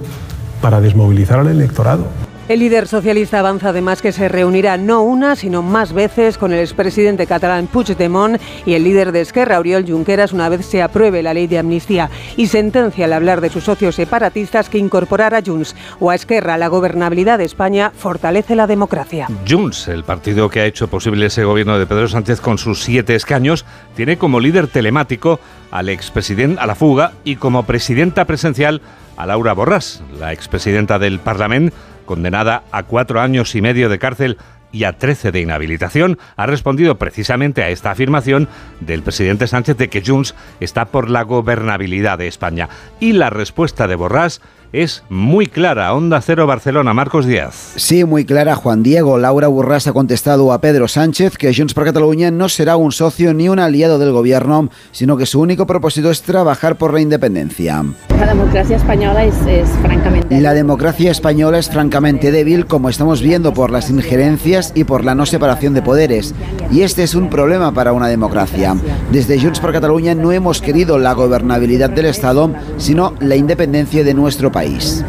para 0.62 0.82
desmovilizar 0.82 1.40
al 1.40 1.48
electorado. 1.48 2.08
El 2.48 2.60
líder 2.60 2.88
socialista 2.88 3.40
avanza 3.40 3.70
además 3.70 4.04
que 4.04 4.12
se 4.12 4.30
reunirá 4.30 4.78
no 4.78 5.02
una, 5.02 5.36
sino 5.36 5.64
más 5.64 5.94
veces 5.94 6.38
con 6.38 6.54
el 6.54 6.60
expresidente 6.60 7.26
catalán 7.26 7.66
Puigdemont 7.66 8.40
y 8.68 8.76
el 8.76 8.84
líder 8.84 9.12
de 9.12 9.22
Esquerra, 9.22 9.58
Oriol 9.58 9.84
Junqueras, 9.84 10.32
una 10.32 10.48
vez 10.48 10.64
se 10.64 10.84
apruebe 10.84 11.24
la 11.24 11.34
ley 11.34 11.48
de 11.48 11.58
amnistía 11.58 12.12
y 12.38 12.46
sentencia 12.46 13.06
al 13.06 13.14
hablar 13.14 13.42
de 13.42 13.50
sus 13.50 13.64
socios 13.64 13.96
separatistas 13.96 14.70
que 14.70 14.78
incorporar 14.78 15.34
a 15.34 15.42
Junts 15.44 15.76
o 16.00 16.12
a 16.12 16.16
Esquerra 16.16 16.60
la 16.60 16.68
gobernabilidad 16.68 17.40
de 17.40 17.46
España 17.46 17.92
fortalece 17.98 18.56
la 18.56 18.68
democracia. 18.68 19.28
Junts, 19.50 19.88
el 19.88 20.04
partido 20.04 20.48
que 20.48 20.60
ha 20.60 20.66
hecho 20.66 20.88
posible 20.88 21.26
ese 21.26 21.46
gobierno 21.46 21.80
de 21.80 21.88
Pedro 21.88 22.08
Sánchez 22.08 22.42
con 22.42 22.60
sus 22.60 22.84
siete 22.84 23.16
escaños, 23.16 23.66
tiene 23.96 24.20
como 24.20 24.40
líder 24.40 24.68
telemático 24.68 25.40
al 25.72 25.90
expresidente 25.90 26.62
a 26.62 26.68
la 26.68 26.76
fuga 26.76 27.14
y 27.24 27.38
como 27.38 27.64
presidenta 27.64 28.26
presencial 28.26 28.84
a 29.18 29.26
Laura 29.26 29.56
Borràs, 29.56 30.02
la 30.20 30.32
expresidenta 30.32 31.00
del 31.00 31.20
Parlamento 31.20 31.76
condenada 32.06 32.64
a 32.72 32.84
cuatro 32.84 33.20
años 33.22 33.56
y 33.56 33.62
medio 33.62 33.90
de 33.90 34.00
cárcel 34.00 34.38
y 34.72 34.84
a 34.84 34.94
13 34.94 35.32
de 35.32 35.40
inhabilitación, 35.40 36.20
ha 36.36 36.46
respondido 36.46 36.98
precisamente 36.98 37.64
a 37.64 37.70
esta 37.70 37.92
afirmación 37.92 38.50
del 38.82 39.04
presidente 39.04 39.48
Sánchez 39.48 39.78
de 39.78 39.90
que 39.90 40.04
Junts 40.06 40.36
está 40.60 40.86
por 40.86 41.10
la 41.10 41.24
gobernabilidad 41.24 42.18
de 42.18 42.28
España. 42.28 42.68
Y 43.00 43.14
la 43.14 43.30
respuesta 43.30 43.88
de 43.88 43.98
Borràs 43.98 44.42
es 44.82 45.04
muy 45.10 45.48
clara. 45.48 45.94
Onda 45.94 46.22
Cero 46.22 46.48
Barcelona, 46.48 46.94
Marcos 46.94 47.26
Díaz. 47.26 47.74
Sí, 47.76 48.04
muy 48.04 48.26
clara, 48.26 48.56
Juan 48.56 48.84
Diego. 48.84 49.18
Laura 49.18 49.48
Burras 49.48 49.88
ha 49.88 49.94
contestado 49.94 50.52
a 50.52 50.60
Pedro 50.60 50.88
Sánchez 50.88 51.38
que 51.38 51.54
Junts 51.56 51.74
por 51.74 51.86
Cataluña 51.86 52.32
no 52.32 52.50
será 52.50 52.76
un 52.76 52.92
socio 52.92 53.34
ni 53.34 53.50
un 53.50 53.60
aliado 53.60 54.00
del 54.00 54.12
gobierno, 54.12 54.70
sino 54.92 55.18
que 55.18 55.26
su 55.26 55.40
único 55.40 55.66
propósito 55.66 56.12
es 56.12 56.22
trabajar 56.22 56.78
por 56.78 56.94
la 56.94 57.02
independencia. 57.02 57.84
La 58.20 58.28
democracia 58.28 58.78
española 58.78 59.24
es, 59.24 59.36
francamente... 59.82 60.42
La 60.42 60.54
democracia 60.54 61.12
española 61.12 61.58
es 61.58 61.70
francamente 61.70 62.32
débil, 62.32 62.66
como 62.66 62.90
estamos 62.90 63.22
viendo 63.22 63.54
por 63.54 63.72
las 63.72 63.90
injerencias 63.90 64.72
y 64.76 64.84
por 64.84 65.04
la 65.04 65.16
no 65.16 65.26
separación 65.26 65.74
de 65.74 65.82
poderes. 65.82 66.34
Y 66.72 66.82
este 66.82 67.04
es 67.04 67.16
un 67.16 67.30
problema 67.30 67.74
para 67.74 67.94
una 67.94 68.08
democracia. 68.08 68.76
Desde 69.12 69.40
Junts 69.40 69.60
por 69.60 69.72
Cataluña 69.72 70.16
no 70.16 70.32
hemos 70.32 70.62
querido 70.62 70.98
la 70.98 71.14
gobernabilidad 71.14 71.90
del 71.90 72.06
Estado, 72.06 72.52
sino 72.78 73.14
la 73.20 73.36
independencia 73.36 74.04
de 74.04 74.14
nuestro 74.14 74.52
país. 74.52 74.65
País. 74.66 75.04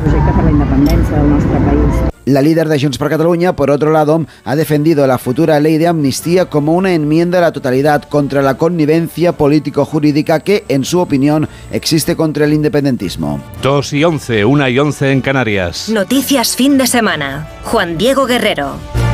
La 2.27 2.43
líder 2.43 2.69
de 2.69 2.81
Junts 2.81 2.99
per 2.99 3.09
Catalunya, 3.09 3.55
por 3.55 3.71
otro 3.71 3.93
lado, 3.93 4.27
ha 4.45 4.57
defendido 4.57 5.07
la 5.07 5.17
futura 5.17 5.61
ley 5.61 5.79
de 5.79 5.87
amnistía 5.87 6.47
como 6.47 6.75
una 6.75 6.93
enmienda 6.93 7.39
a 7.39 7.43
la 7.43 7.53
totalidad 7.53 8.03
contra 8.03 8.43
la 8.43 8.57
connivencia 8.57 9.33
político-jurídica 9.33 10.41
que, 10.41 10.65
en 10.69 10.85
su 10.85 10.99
opinión, 10.99 11.49
existe 11.71 12.17
contra 12.17 12.45
el 12.45 12.53
independentismo. 12.53 13.41
2 13.63 13.93
y 13.93 14.05
11, 14.05 14.45
1 14.45 14.69
y 14.69 14.79
11 14.79 15.13
en 15.13 15.21
Canarias. 15.21 15.89
Noticias 15.89 16.57
fin 16.57 16.79
de 16.79 16.89
semana. 16.89 17.49
Juan 17.63 17.97
Diego 17.97 18.27
Guerrero. 18.27 19.06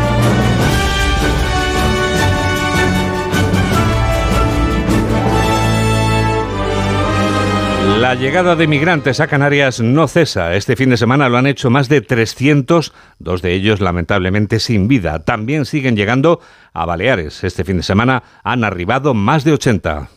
La 7.99 8.15
llegada 8.15 8.57
de 8.57 8.67
migrantes 8.67 9.21
a 9.21 9.27
Canarias 9.27 9.81
no 9.81 10.09
cesa. 10.09 10.55
Este 10.55 10.77
fin 10.77 10.91
de 10.91 10.97
semana 10.97 11.29
lo 11.29 11.39
han 11.39 11.47
hecho 11.47 11.71
más 11.71 11.89
de 11.89 12.01
300, 12.01 12.93
dos 13.19 13.43
de 13.43 13.53
ellos 13.55 13.81
lamentablemente 13.81 14.59
sin 14.59 14.89
vida. 14.89 15.21
También 15.25 15.65
siguen 15.65 15.97
llegando 15.97 16.41
a 16.73 16.85
Baleares. 16.85 17.45
Este 17.45 17.65
fin 17.65 17.77
de 17.77 17.83
semana 17.83 18.23
han 18.43 18.65
arribado 18.65 19.15
más 19.15 19.45
de 19.45 19.53
80. 19.53 20.09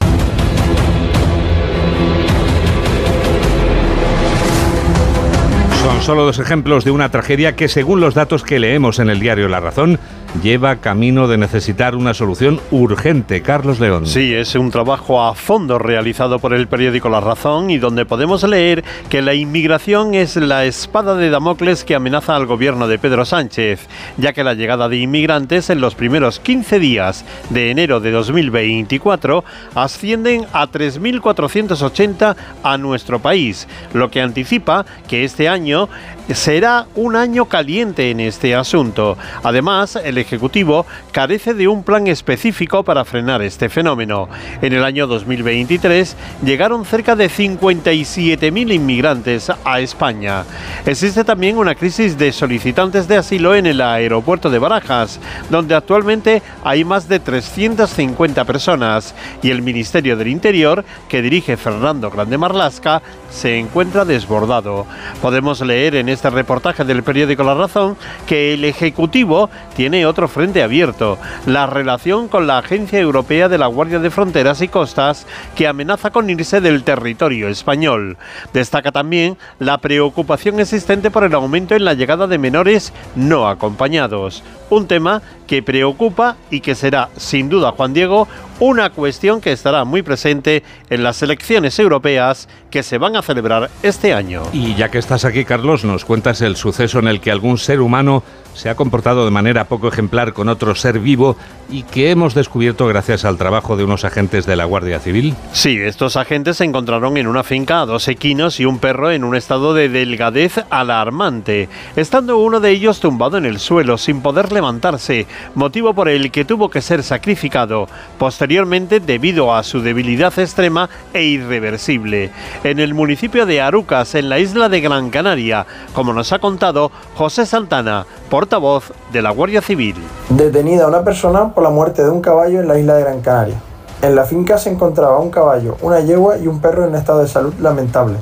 Son 5.84 6.02
solo 6.02 6.26
dos 6.26 6.40
ejemplos 6.40 6.84
de 6.84 6.92
una 6.92 7.12
tragedia 7.12 7.56
que, 7.56 7.68
según 7.68 8.02
los 8.02 8.16
datos 8.16 8.44
que 8.44 8.58
leemos 8.58 8.98
en 8.98 9.10
el 9.10 9.20
diario 9.20 9.48
La 9.48 9.60
Razón, 9.60 10.00
lleva 10.42 10.78
camino 10.78 11.28
de 11.28 11.38
necesitar 11.38 11.96
una 11.96 12.14
solución 12.14 12.60
urgente. 12.72 13.42
Carlos 13.42 13.80
León. 13.80 14.06
Sí, 14.06 14.34
es 14.34 14.56
un 14.56 14.72
trabajo 14.72 15.24
a 15.24 15.36
fondo 15.36 15.80
realizado 15.80 16.40
por 16.40 16.54
el 16.54 16.68
periódico 16.68 17.10
La 17.10 17.22
Razón 17.22 17.70
y 17.70 17.78
donde 17.78 18.06
podemos 18.06 18.44
leer 18.44 18.84
que 19.10 19.22
la 19.22 19.34
inmigración 19.34 20.14
es 20.14 20.36
la 20.36 20.66
espada 20.66 21.16
de 21.16 21.30
Damocles 21.30 21.84
que 21.84 21.96
amenaza 21.96 22.36
al 22.36 22.46
gobierno 22.46 22.88
de 22.88 23.00
Pedro 23.00 23.26
Sánchez, 23.26 23.88
ya 24.18 24.34
que 24.34 24.44
la 24.44 24.54
llegada 24.54 24.90
de 24.90 24.98
inmigrantes 24.98 25.70
en 25.70 25.82
los 25.82 25.96
primeros 25.96 26.40
15 26.40 26.80
días 26.80 27.26
de 27.50 27.72
enero 27.72 28.00
de 28.00 28.12
2024 28.12 29.44
ascienden 29.76 30.46
a 30.54 30.68
3.480 30.68 32.36
a 32.64 32.78
nuestro 32.78 33.20
país, 33.20 33.68
lo 33.94 34.10
que 34.10 34.22
anticipa 34.22 34.86
que 35.08 35.24
este 35.24 35.50
año 35.50 35.90
será 36.34 36.88
un 36.96 37.16
año 37.16 37.46
caliente 37.46 38.10
en 38.10 38.20
este 38.20 38.56
asunto. 38.56 39.18
Además, 39.44 39.96
el 39.96 40.18
Ejecutivo 40.18 40.86
carece 41.12 41.54
de 41.54 41.68
un 41.68 41.84
plan 41.84 42.08
específico 42.08 42.84
para 42.84 43.06
frenar 43.06 43.42
este 43.42 43.70
fenómeno. 43.70 44.28
En 44.62 44.74
el 44.74 44.84
año 44.84 45.08
2023 45.08 46.16
llegaron 46.44 46.86
cerca 46.86 47.16
de 47.16 47.30
57.000 47.30 48.74
inmigrantes 48.74 49.52
a 49.64 49.80
España. 49.80 50.44
Existe 50.86 51.24
también 51.24 51.58
una 51.58 51.76
crisis 51.76 52.18
de 52.18 52.32
solicitantes 52.32 53.08
de 53.08 53.18
asilo 53.18 53.56
en 53.56 53.66
el 53.66 53.82
aeropuerto 53.82 54.50
de 54.50 54.60
Barajas, 54.60 55.20
donde 55.50 55.76
actualmente 55.76 56.42
hay 56.64 56.84
más 56.84 57.08
de 57.08 57.20
350 57.20 58.44
personas, 58.46 59.14
y 59.42 59.52
el 59.52 59.62
Ministerio 59.62 60.18
del 60.18 60.28
Interior, 60.30 60.84
que 61.10 61.22
dirige 61.22 61.58
Fernando 61.58 62.10
Grande 62.10 62.38
Marlasca, 62.38 63.02
se 63.30 63.58
encuentra 63.60 64.06
desbordado. 64.06 64.86
Podemos 65.22 65.62
leer 65.62 65.96
en 65.96 66.10
este 66.16 66.30
reportaje 66.30 66.84
del 66.84 67.04
periódico 67.04 67.44
La 67.44 67.54
Razón 67.54 67.96
que 68.26 68.54
el 68.54 68.66
Ejecutivo 68.66 69.50
tiene 69.76 70.06
otro 70.06 70.28
frente 70.28 70.64
abierto, 70.64 71.18
la 71.46 71.68
relación 71.68 72.28
con 72.28 72.48
la 72.48 72.58
Agencia 72.58 73.00
Europea 73.00 73.50
de 73.50 73.58
la 73.58 73.68
Guardia 73.68 74.00
de 74.00 74.10
Fronteras 74.10 74.62
y 74.62 74.68
Costas, 74.68 75.28
que 75.56 75.68
amenaza 75.68 76.12
con 76.12 76.30
irse 76.30 76.62
del 76.62 76.84
territorio 76.84 77.50
español. 77.50 78.18
Destaca 78.54 78.92
también 78.92 79.38
la 79.60 79.78
preocupación 79.78 80.60
existente 80.60 81.12
por 81.12 81.26
el 81.26 81.36
aumento 81.36 81.76
en 81.76 81.86
la 81.86 81.94
llegada 81.94 82.28
de 82.28 82.38
menores 82.38 82.94
no 83.16 83.48
acompañados. 83.48 84.42
Un 84.70 84.88
tema 84.88 85.22
que 85.48 85.64
preocupa 85.64 86.38
y 86.50 86.62
que 86.62 86.76
será, 86.76 87.10
sin 87.18 87.50
duda, 87.50 87.72
Juan 87.72 87.94
Diego, 87.94 88.28
una 88.60 88.90
cuestión 88.90 89.42
que 89.42 89.52
estará 89.52 89.84
muy 89.84 90.02
presente 90.02 90.64
en 90.90 91.04
las 91.04 91.22
elecciones 91.22 91.78
europeas 91.80 92.48
que 92.72 92.84
se 92.84 92.98
van 92.98 93.16
a 93.16 93.22
celebrar 93.22 93.70
este 93.84 94.14
año. 94.14 94.44
Y 94.54 94.76
ya 94.76 94.90
que 94.90 94.98
estás 94.98 95.26
aquí, 95.26 95.46
Carlos, 95.46 95.84
nos 95.84 96.06
cuentas 96.06 96.42
el 96.42 96.56
suceso 96.56 97.00
en 97.00 97.08
el 97.08 97.20
que 97.20 97.32
algún 97.32 97.58
ser 97.58 97.82
humano 97.82 98.24
se 98.54 98.70
ha 98.70 98.76
comportado 98.76 99.26
de 99.26 99.32
manera 99.32 99.66
poco 99.66 99.90
ejemplar 99.90 100.34
con 100.34 100.48
otro 100.50 100.76
ser 100.76 101.00
vivo 101.00 101.36
y 101.70 101.84
que 101.84 102.12
hemos 102.12 102.34
descubierto 102.34 102.88
gracias 102.88 103.26
al 103.26 103.38
trabajo 103.38 103.76
de 103.76 103.84
unos 103.84 104.06
agentes 104.06 104.46
de 104.46 104.56
la 104.56 104.66
Guardia 104.66 105.00
Civil. 105.00 105.36
Sí, 105.52 105.78
estos 105.78 106.16
agentes 106.16 106.58
se 106.58 106.64
encontraron 106.64 107.18
en 107.18 107.28
una 107.28 107.44
finca 107.44 107.82
a 107.82 107.86
dos 107.86 108.08
equinos 108.08 108.60
y 108.60 108.66
un 108.66 108.80
perro 108.80 109.12
en 109.12 109.24
un 109.24 109.36
estado 109.36 109.74
de 109.74 109.90
delgadez 109.90 110.64
alarmante, 110.70 111.68
estando 111.96 112.38
uno 112.38 112.60
de 112.62 112.72
ellos 112.72 113.00
tumbado 113.00 113.38
en 113.38 113.46
el 113.46 113.60
suelo 113.60 113.98
sin 113.98 114.22
poder 114.22 114.52
levantarse, 114.52 115.28
motivo 115.54 115.94
por 115.94 116.10
el 116.10 116.32
que 116.32 116.46
tuvo 116.46 116.70
que 116.70 116.82
ser 116.82 117.04
sacrificado 117.04 117.88
posteriormente 118.18 119.00
debido 119.00 119.54
a 119.54 119.64
su 119.64 119.82
debilidad 119.82 120.38
extrema 120.40 120.90
e 121.14 121.24
irreversible. 121.24 122.32
En 122.64 122.80
el 122.80 122.94
municipio 122.94 123.46
de 123.46 123.62
Arucas, 123.62 124.16
en 124.16 124.30
la 124.30 124.40
isla 124.40 124.70
de 124.70 124.82
Gran 124.82 125.10
Canaria, 125.10 125.66
como 125.94 126.14
nos 126.14 126.34
ha 126.34 126.40
contado 126.40 126.92
José 127.16 127.46
Santana, 127.46 128.06
portavoz 128.30 128.92
de 129.12 129.22
la 129.22 129.32
Guardia 129.32 129.62
Civil. 129.62 129.96
Detenida 130.30 130.88
una 130.88 131.04
persona 131.04 131.54
por 131.54 131.64
la 131.64 131.70
muerte 131.70 132.04
de 132.04 132.10
un 132.10 132.22
caballo 132.22 132.60
en 132.60 132.68
la 132.68 132.78
isla 132.78 132.96
de 132.96 133.04
Gran 133.04 133.22
Canaria. 133.22 133.56
En 134.02 134.16
la 134.16 134.26
finca 134.26 134.58
se 134.58 134.70
encontraba 134.70 135.20
un 135.20 135.32
caballo, 135.32 135.78
una 135.82 136.00
yegua 136.00 136.38
y 136.38 136.48
un 136.48 136.62
perro 136.62 136.86
en 136.86 136.96
estado 136.96 137.22
de 137.22 137.28
salud 137.28 137.54
lamentable, 137.60 138.18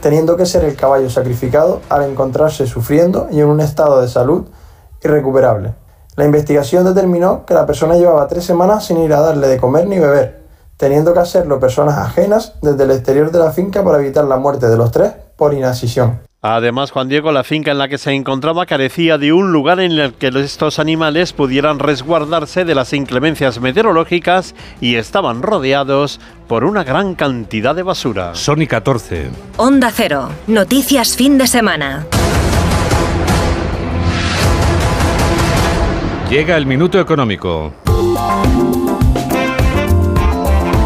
teniendo 0.00 0.36
que 0.36 0.46
ser 0.46 0.64
el 0.64 0.76
caballo 0.76 1.08
sacrificado 1.08 1.80
al 1.88 2.10
encontrarse 2.10 2.66
sufriendo 2.66 3.28
y 3.30 3.40
en 3.40 3.46
un 3.46 3.60
estado 3.60 4.00
de 4.02 4.08
salud 4.08 4.44
irrecuperable. 5.02 5.74
La 6.14 6.26
investigación 6.26 6.84
determinó 6.84 7.46
que 7.46 7.54
la 7.54 7.64
persona 7.64 7.94
llevaba 7.94 8.28
tres 8.28 8.44
semanas 8.44 8.84
sin 8.84 8.98
ir 8.98 9.14
a 9.14 9.20
darle 9.20 9.48
de 9.48 9.56
comer 9.56 9.86
ni 9.86 9.98
beber, 9.98 10.42
teniendo 10.76 11.14
que 11.14 11.20
hacerlo 11.20 11.58
personas 11.58 11.96
ajenas 11.96 12.54
desde 12.60 12.84
el 12.84 12.90
exterior 12.90 13.30
de 13.30 13.38
la 13.38 13.50
finca 13.50 13.82
para 13.82 13.98
evitar 13.98 14.24
la 14.26 14.36
muerte 14.36 14.68
de 14.68 14.76
los 14.76 14.90
tres 14.90 15.12
por 15.36 15.54
inasición. 15.54 16.20
Además, 16.44 16.90
Juan 16.90 17.08
Diego, 17.08 17.30
la 17.32 17.44
finca 17.44 17.70
en 17.70 17.78
la 17.78 17.88
que 17.88 17.98
se 17.98 18.10
encontraba 18.10 18.66
carecía 18.66 19.16
de 19.16 19.32
un 19.32 19.52
lugar 19.52 19.78
en 19.78 19.92
el 19.92 20.12
que 20.12 20.26
estos 20.26 20.80
animales 20.80 21.32
pudieran 21.32 21.78
resguardarse 21.78 22.64
de 22.64 22.74
las 22.74 22.92
inclemencias 22.92 23.60
meteorológicas 23.60 24.54
y 24.80 24.96
estaban 24.96 25.40
rodeados 25.40 26.20
por 26.48 26.64
una 26.64 26.82
gran 26.82 27.14
cantidad 27.14 27.76
de 27.76 27.84
basura. 27.84 28.34
Sony 28.34 28.66
14. 28.68 29.30
Onda 29.56 29.90
Cero. 29.94 30.30
Noticias 30.48 31.16
fin 31.16 31.38
de 31.38 31.46
semana. 31.46 32.06
Llega 36.32 36.56
el 36.56 36.64
minuto 36.64 36.98
económico. 36.98 37.74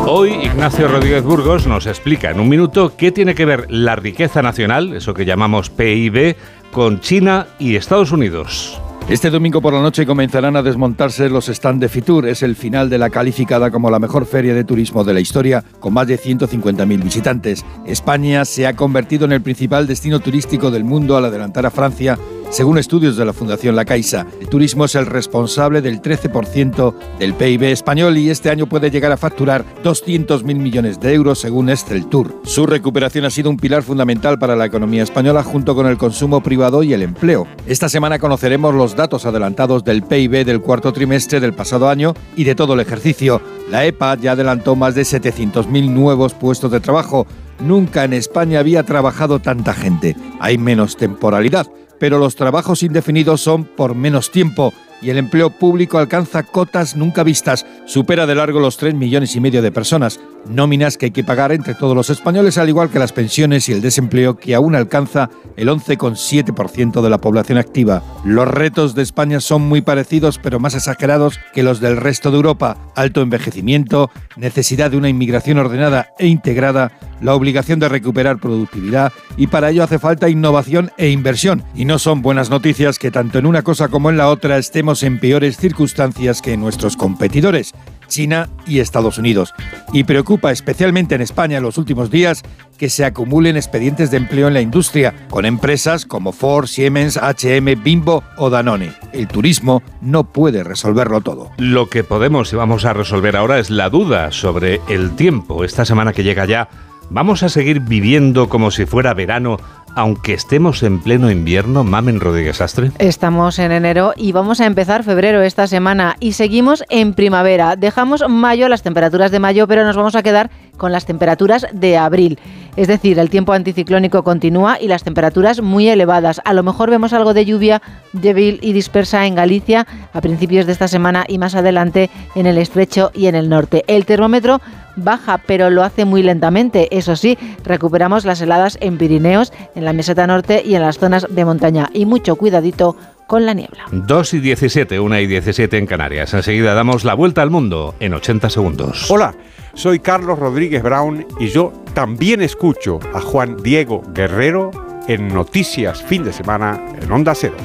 Hoy 0.05 0.33
Ignacio 0.43 0.89
Rodríguez 0.89 1.23
Burgos 1.23 1.69
nos 1.69 1.87
explica 1.87 2.33
en 2.33 2.41
un 2.41 2.49
minuto 2.49 2.97
qué 2.97 3.13
tiene 3.13 3.37
que 3.37 3.45
ver 3.45 3.67
la 3.71 3.95
riqueza 3.95 4.43
nacional, 4.43 4.93
eso 4.93 5.15
que 5.15 5.25
llamamos 5.25 5.71
PIB, 5.71 6.35
con 6.73 6.99
China 6.99 7.47
y 7.61 7.77
Estados 7.77 8.11
Unidos. 8.11 8.83
Este 9.09 9.31
domingo 9.31 9.61
por 9.63 9.73
la 9.73 9.81
noche 9.81 10.05
comenzarán 10.05 10.57
a 10.57 10.65
desmontarse 10.65 11.31
los 11.31 11.47
stands 11.47 11.81
de 11.81 11.89
Fitur. 11.89 12.27
Es 12.27 12.43
el 12.43 12.57
final 12.57 12.91
de 12.91 12.99
la 12.99 13.11
calificada 13.11 13.71
como 13.71 13.89
la 13.89 14.01
mejor 14.01 14.27
feria 14.27 14.53
de 14.53 14.65
turismo 14.65 15.05
de 15.05 15.15
la 15.15 15.21
historia, 15.21 15.63
con 15.79 15.95
más 15.95 16.09
de 16.09 16.19
150.000 16.19 17.05
visitantes. 17.05 17.65
España 17.87 18.45
se 18.45 18.67
ha 18.67 18.75
convertido 18.75 19.27
en 19.27 19.33
el 19.33 19.43
principal 19.43 19.87
destino 19.87 20.19
turístico 20.19 20.73
del 20.73 20.83
mundo 20.83 21.17
al 21.17 21.27
adelantar 21.27 21.67
a 21.67 21.71
Francia 21.71 22.19
según 22.51 22.79
estudios 22.79 23.17
de 23.17 23.25
la 23.25 23.33
Fundación 23.33 23.77
La 23.77 23.85
Caixa, 23.85 24.27
el 24.41 24.49
turismo 24.49 24.85
es 24.85 24.95
el 24.95 25.07
responsable 25.07 25.83
del 25.83 26.01
13% 26.01 26.95
del 27.19 27.35
PIB 27.35 27.65
español 27.65 28.17
y 28.17 28.31
este 28.31 28.51
año 28.51 28.67
puede 28.67 28.91
llegar 28.91 29.13
a 29.13 29.17
facturar 29.17 29.65
200.000 29.83 30.43
millones 30.57 31.01
de 31.01 31.13
euros 31.13 31.39
según 31.39 31.69
Estel 31.69 32.07
Tour. 32.07 32.41
Su 32.45 32.67
recuperación 32.67 33.25
ha 33.25 33.31
sido 33.31 33.51
un 33.51 33.57
pilar 33.57 33.83
fundamental 33.83 34.39
para 34.39 34.57
la 34.57 34.67
economía 34.67 35.03
española 35.03 35.43
junto 35.43 35.75
con 35.75 35.87
el 35.87 35.99
consumo 35.99 36.43
privado 36.43 36.83
y 36.83 36.93
el 36.93 37.03
empleo. 37.03 37.47
Esta 37.67 37.89
semana 37.89 38.19
conoceremos 38.19 38.75
los 38.75 38.97
datos 38.97 39.27
adelantados 39.27 39.85
del 39.85 40.03
PIB 40.03 40.45
del 40.45 40.61
cuarto 40.61 40.93
trimestre 40.93 41.41
del 41.41 41.53
pasado 41.53 41.89
año 41.89 42.15
y 42.37 42.45
de 42.45 42.55
todo 42.55 42.75
el 42.75 42.81
ejercicio. 42.81 43.41
La 43.71 43.85
EPA 43.85 44.17
ya 44.17 44.33
adelantó 44.33 44.77
más 44.77 44.95
de 44.95 45.03
700.000 45.03 45.91
nuevos 45.91 46.35
puestos 46.35 46.71
de 46.71 46.81
trabajo. 46.81 47.27
Nunca 47.61 48.05
en 48.05 48.13
España 48.13 48.61
había 48.61 48.83
trabajado 48.85 49.41
tanta 49.41 49.75
gente. 49.75 50.17
Hay 50.41 50.59
menos 50.59 50.97
temporalidad 50.97 51.67
pero 51.99 52.19
los 52.19 52.37
trabajos 52.37 52.83
indefinidos 52.83 53.41
son 53.41 53.65
por 53.65 53.95
menos 53.95 54.31
tiempo 54.31 54.73
y 55.07 55.11
el 55.11 55.19
empleo 55.19 55.51
público 55.51 55.99
alcanza 55.99 56.43
cotas 56.43 56.97
nunca 56.97 57.23
vistas. 57.23 57.65
Supera 57.85 58.27
de 58.27 58.35
largo 58.35 58.59
los 58.59 58.77
3 58.77 58.93
millones 58.93 59.37
y 59.37 59.41
medio 59.41 59.63
de 59.63 59.71
personas, 59.71 60.19
nóminas 60.49 60.99
que 60.99 61.07
hay 61.07 61.11
que 61.13 61.23
pagar 61.23 61.53
entre 61.53 61.77
todos 61.77 61.95
los 61.95 62.11
españoles, 62.11 62.59
al 62.59 62.69
igual 62.69 62.91
que 62.91 62.99
las 62.99 63.13
pensiones 63.13 63.69
y 63.69 63.73
el 63.73 63.83
desempleo 63.83 64.37
que 64.37 64.57
aún 64.57 64.75
alcanza 64.75 65.31
el 65.57 65.69
11,7% 65.69 67.03
de 67.03 67.11
la 67.11 67.19
población 67.19 67.57
activa. 67.57 68.03
Los 68.25 68.49
retos 68.49 68.97
de 68.97 69.03
España 69.03 69.39
son 69.39 69.63
muy 69.63 69.81
parecidos, 69.81 70.41
pero 70.43 70.59
más 70.59 70.75
exagerados 70.75 71.39
que 71.55 71.63
los 71.63 71.79
del 71.79 71.99
resto 71.99 72.33
de 72.33 72.39
Europa. 72.39 72.77
Alto 72.97 73.23
envejecimiento, 73.23 74.11
necesidad 74.37 74.91
de 74.91 74.97
una 74.97 75.09
inmigración 75.09 75.59
ordenada 75.59 76.09
e 76.19 76.27
integrada, 76.27 76.91
la 77.21 77.35
obligación 77.35 77.79
de 77.79 77.89
recuperar 77.89 78.39
productividad 78.39 79.13
y 79.37 79.47
para 79.47 79.71
ello 79.71 79.85
hace 79.85 80.01
falta 80.01 80.29
innovación 80.29 80.91
e 80.99 81.11
inversión. 81.11 81.63
Y 81.77 81.85
no 81.85 82.01
son 82.01 82.23
buenas 82.23 82.51
noticias 82.51 82.99
que 82.99 83.13
tanto 83.13 83.39
en 83.39 83.47
una 83.47 83.63
cosa 83.63 83.87
como 83.87 84.11
en 84.11 84.17
la 84.17 84.29
otra 84.29 84.59
estemos 84.59 84.96
en 85.03 85.19
peores 85.19 85.57
circunstancias 85.57 86.43
que 86.43 86.57
nuestros 86.57 86.97
competidores. 86.97 87.75
China 88.09 88.49
y 88.67 88.81
Estados 88.81 89.19
Unidos. 89.19 89.55
Y 89.93 90.05
preocupa 90.05 90.53
especialmente 90.53 91.15
en 91.15 91.21
España 91.21 91.59
en 91.59 91.63
los 91.63 91.79
últimos 91.79 92.11
días 92.11 92.43
que 92.79 92.91
se 92.91 93.05
acumulen 93.05 93.57
expedientes 93.57 94.11
de 94.11 94.19
empleo 94.19 94.49
en 94.49 94.55
la 94.55 94.61
industria, 94.61 95.15
con 95.31 95.45
empresas 95.45 96.05
como 96.05 96.33
Ford, 96.33 96.67
Siemens, 96.67 97.17
HM, 97.17 97.83
Bimbo 97.83 98.23
o 98.37 98.51
Danone. 98.51 98.93
El 99.13 99.29
turismo 99.29 99.83
no 100.01 100.25
puede 100.25 100.63
resolverlo 100.63 101.21
todo. 101.21 101.51
Lo 101.59 101.89
que 101.89 102.05
podemos 102.05 102.53
y 102.53 102.57
vamos 102.57 102.85
a 102.85 102.93
resolver 102.93 103.37
ahora 103.37 103.59
es 103.59 103.71
la 103.71 103.89
duda 103.89 104.31
sobre 104.33 104.81
el 104.89 105.17
tiempo. 105.17 105.65
Esta 105.65 105.85
semana 105.85 106.13
que 106.13 106.23
llega 106.23 106.45
ya, 106.45 106.69
¿vamos 107.09 107.43
a 107.43 107.49
seguir 107.49 107.81
viviendo 107.81 108.49
como 108.49 108.71
si 108.71 108.85
fuera 108.85 109.15
verano 109.15 109.59
aunque 109.97 110.35
estemos 110.35 110.83
en 110.83 111.01
pleno 111.01 111.31
invierno, 111.31 111.83
Mamen 111.83 112.21
Rodríguez 112.21 112.61
Astre? 112.61 112.93
Estamos 112.99 113.59
en 113.59 113.73
enero 113.73 114.13
y 114.15 114.33
vamos 114.33 114.61
a 114.61 114.67
empezar 114.67 115.03
febrero 115.03 115.41
esta 115.41 115.67
semana 115.67 116.17
y 116.21 116.33
seguimos 116.33 116.85
en 116.91 117.15
primavera. 117.15 117.77
Dejamos 117.77 118.23
mayo, 118.29 118.69
las 118.69 118.83
temperaturas 118.83 119.31
de 119.31 119.41
mayo, 119.41 119.67
pero 119.67 119.85
nos 119.85 119.97
vamos 119.97 120.15
a 120.15 120.23
quedar 120.23 120.51
con 120.77 120.93
las 120.93 121.07
temperaturas 121.07 121.67
de 121.73 121.97
abril. 121.97 122.39
Es 122.77 122.89
decir, 122.89 123.19
el 123.19 123.31
tiempo 123.31 123.55
anticiclónico 123.55 124.23
continúa 124.23 124.79
y 124.79 124.87
las 124.87 125.03
temperaturas 125.03 125.63
muy 125.63 125.89
elevadas. 125.89 126.43
A 126.45 126.53
lo 126.53 126.63
mejor 126.63 126.91
vemos 126.91 127.15
algo 127.15 127.33
de 127.33 127.47
lluvia 127.47 127.81
débil 128.13 128.59
y 128.61 128.75
dispersa 128.75 129.27
en 129.27 129.35
Galicia 129.35 129.87
a 130.13 130.21
principios 130.21 130.67
de 130.67 130.73
esta 130.73 130.89
semana 130.89 131.25
y 131.27 131.39
más 131.39 131.55
adelante 131.55 132.11
en 132.35 132.45
el 132.45 132.59
estrecho 132.59 133.11
y 133.15 133.29
en 133.29 133.35
el 133.35 133.49
norte. 133.49 133.83
El 133.87 134.05
termómetro 134.05 134.61
baja, 134.97 135.39
pero 135.47 135.71
lo 135.71 135.83
hace 135.85 136.05
muy 136.05 136.23
lentamente. 136.23 136.89
Eso 136.97 137.17
sí, 137.17 137.39
recuperamos 137.65 138.25
las 138.25 138.41
heladas 138.41 138.79
en 138.81 138.99
Pirineos, 138.99 139.53
en 139.75 139.85
la 139.85 139.93
meseta 139.93 140.27
norte 140.27 140.63
y 140.65 140.75
en 140.75 140.83
las 140.83 140.99
zonas 140.99 141.27
de 141.31 141.45
montaña. 141.45 141.89
Y 141.93 142.07
mucho 142.07 142.37
cuidadito 142.37 142.97
con 143.27 143.45
la 143.45 143.55
niebla. 143.55 143.85
2 143.93 144.35
y 144.35 144.41
17, 144.41 145.01
1 145.01 145.19
y 145.21 145.27
17 145.27 145.79
en 145.79 145.87
Canarias. 145.87 146.33
Enseguida 146.35 146.75
damos 146.75 147.05
la 147.05 147.15
vuelta 147.15 147.43
al 147.43 147.51
mundo 147.51 147.95
en 148.01 148.15
80 148.15 148.51
segundos. 148.51 149.11
Hola, 149.11 149.35
soy 149.75 149.99
Carlos 149.99 150.39
Rodríguez 150.39 150.83
Brown 150.83 151.27
y 151.41 151.49
yo 151.49 151.73
también 151.95 152.43
escucho 152.43 152.99
a 153.15 153.21
Juan 153.21 153.57
Diego 153.63 154.03
Guerrero 154.15 154.71
en 155.09 155.29
Noticias 155.29 156.03
Fin 156.03 156.25
de 156.25 156.33
Semana 156.33 156.81
en 157.01 157.11
Onda 157.11 157.35
Cero. 157.35 157.57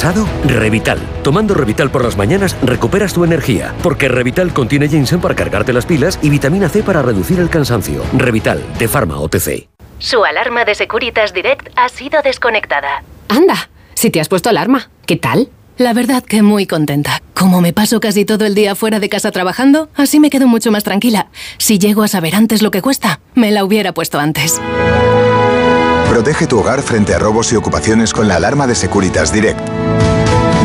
¿Cansado? 0.00 0.28
Revital. 0.44 1.00
Tomando 1.24 1.54
Revital 1.54 1.90
por 1.90 2.04
las 2.04 2.16
mañanas 2.16 2.56
recuperas 2.62 3.12
tu 3.12 3.24
energía, 3.24 3.74
porque 3.82 4.06
Revital 4.06 4.54
contiene 4.54 4.88
ginseng 4.88 5.20
para 5.20 5.34
cargarte 5.34 5.72
las 5.72 5.86
pilas 5.86 6.20
y 6.22 6.30
vitamina 6.30 6.68
C 6.68 6.84
para 6.84 7.02
reducir 7.02 7.40
el 7.40 7.50
cansancio. 7.50 8.04
Revital, 8.12 8.62
de 8.78 8.86
Pharma 8.86 9.18
OTC. 9.18 9.66
Su 9.98 10.24
alarma 10.24 10.64
de 10.64 10.76
Securitas 10.76 11.34
Direct 11.34 11.70
ha 11.74 11.88
sido 11.88 12.22
desconectada. 12.22 13.02
Anda, 13.26 13.70
si 13.94 14.10
te 14.10 14.20
has 14.20 14.28
puesto 14.28 14.48
alarma, 14.48 14.88
¿qué 15.04 15.16
tal? 15.16 15.48
La 15.78 15.94
verdad 15.94 16.22
que 16.22 16.42
muy 16.42 16.68
contenta. 16.68 17.20
Como 17.34 17.60
me 17.60 17.72
paso 17.72 17.98
casi 17.98 18.24
todo 18.24 18.46
el 18.46 18.54
día 18.54 18.76
fuera 18.76 19.00
de 19.00 19.08
casa 19.08 19.32
trabajando, 19.32 19.88
así 19.96 20.20
me 20.20 20.30
quedo 20.30 20.46
mucho 20.46 20.70
más 20.70 20.84
tranquila. 20.84 21.26
Si 21.56 21.80
llego 21.80 22.04
a 22.04 22.08
saber 22.08 22.36
antes 22.36 22.62
lo 22.62 22.70
que 22.70 22.82
cuesta, 22.82 23.18
me 23.34 23.50
la 23.50 23.64
hubiera 23.64 23.92
puesto 23.92 24.20
antes. 24.20 24.60
Protege 26.08 26.46
tu 26.46 26.58
hogar 26.58 26.80
frente 26.82 27.14
a 27.14 27.18
robos 27.18 27.52
y 27.52 27.56
ocupaciones 27.56 28.14
con 28.14 28.28
la 28.28 28.36
alarma 28.36 28.66
de 28.66 28.74
Securitas 28.74 29.30
Direct. 29.32 29.60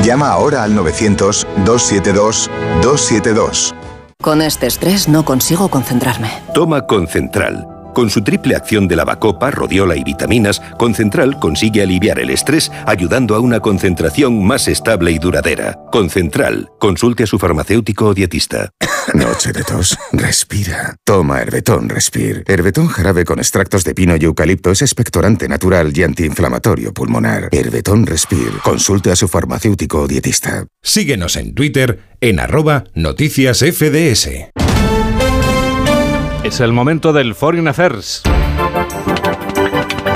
Llama 0.04 0.30
ahora 0.30 0.64
al 0.64 0.74
900-272-272. 0.76 3.76
Con 4.22 4.42
este 4.42 4.68
estrés 4.68 5.10
no 5.10 5.26
consigo 5.26 5.68
concentrarme. 5.68 6.32
Toma 6.54 6.88
Concentral. 6.88 7.73
Con 7.94 8.10
su 8.10 8.24
triple 8.24 8.56
acción 8.56 8.88
de 8.88 8.96
lavacopa, 8.96 9.52
rodiola 9.52 9.96
y 9.96 10.04
vitaminas, 10.04 10.62
Concentral 10.78 11.40
consigue 11.40 11.84
aliviar 11.84 12.20
el 12.20 12.32
estrés 12.32 12.72
ayudando 12.86 13.36
a 13.36 13.40
una 13.40 13.60
concentración 13.60 14.44
más 14.44 14.68
estable 14.68 15.12
y 15.12 15.20
duradera. 15.20 15.80
Concentral. 15.92 16.70
Consulte 16.80 17.24
a 17.24 17.27
su 17.27 17.38
farmacéutico 17.38 18.08
o 18.08 18.14
dietista. 18.14 18.72
Noche 19.14 19.51
de 19.51 19.64
tos. 19.64 19.98
Respira. 20.12 20.96
Toma 21.03 21.42
Herbetón 21.42 21.90
Respir. 21.90 22.44
Herbetón 22.48 22.88
jarabe 22.88 23.25
con 23.25 23.40
extractos 23.40 23.84
de 23.84 23.94
pino 23.94 24.16
y 24.16 24.24
eucalipto 24.24 24.72
es 24.72 24.82
expectorante 24.82 25.48
natural 25.48 25.92
y 25.96 26.03
antiinflamatorio 26.03 26.94
pulmonar. 26.94 27.50
Herbetón 27.51 28.08
Respir. 28.08 28.53
Consulte 28.64 29.12
a 29.12 29.16
su 29.16 29.27
farmacéutico 29.27 30.01
o 30.01 30.08
dietista. 30.08 30.66
Síguenos 30.82 31.36
en 31.36 31.53
Twitter 31.53 32.00
en 32.22 32.40
arroba 32.40 32.86
noticias 32.96 33.60
FDS. 33.60 34.63
Es 36.44 36.60
el 36.60 36.74
momento 36.74 37.14
del 37.14 37.36
Foreign 37.36 37.70
Affairs. 37.70 38.22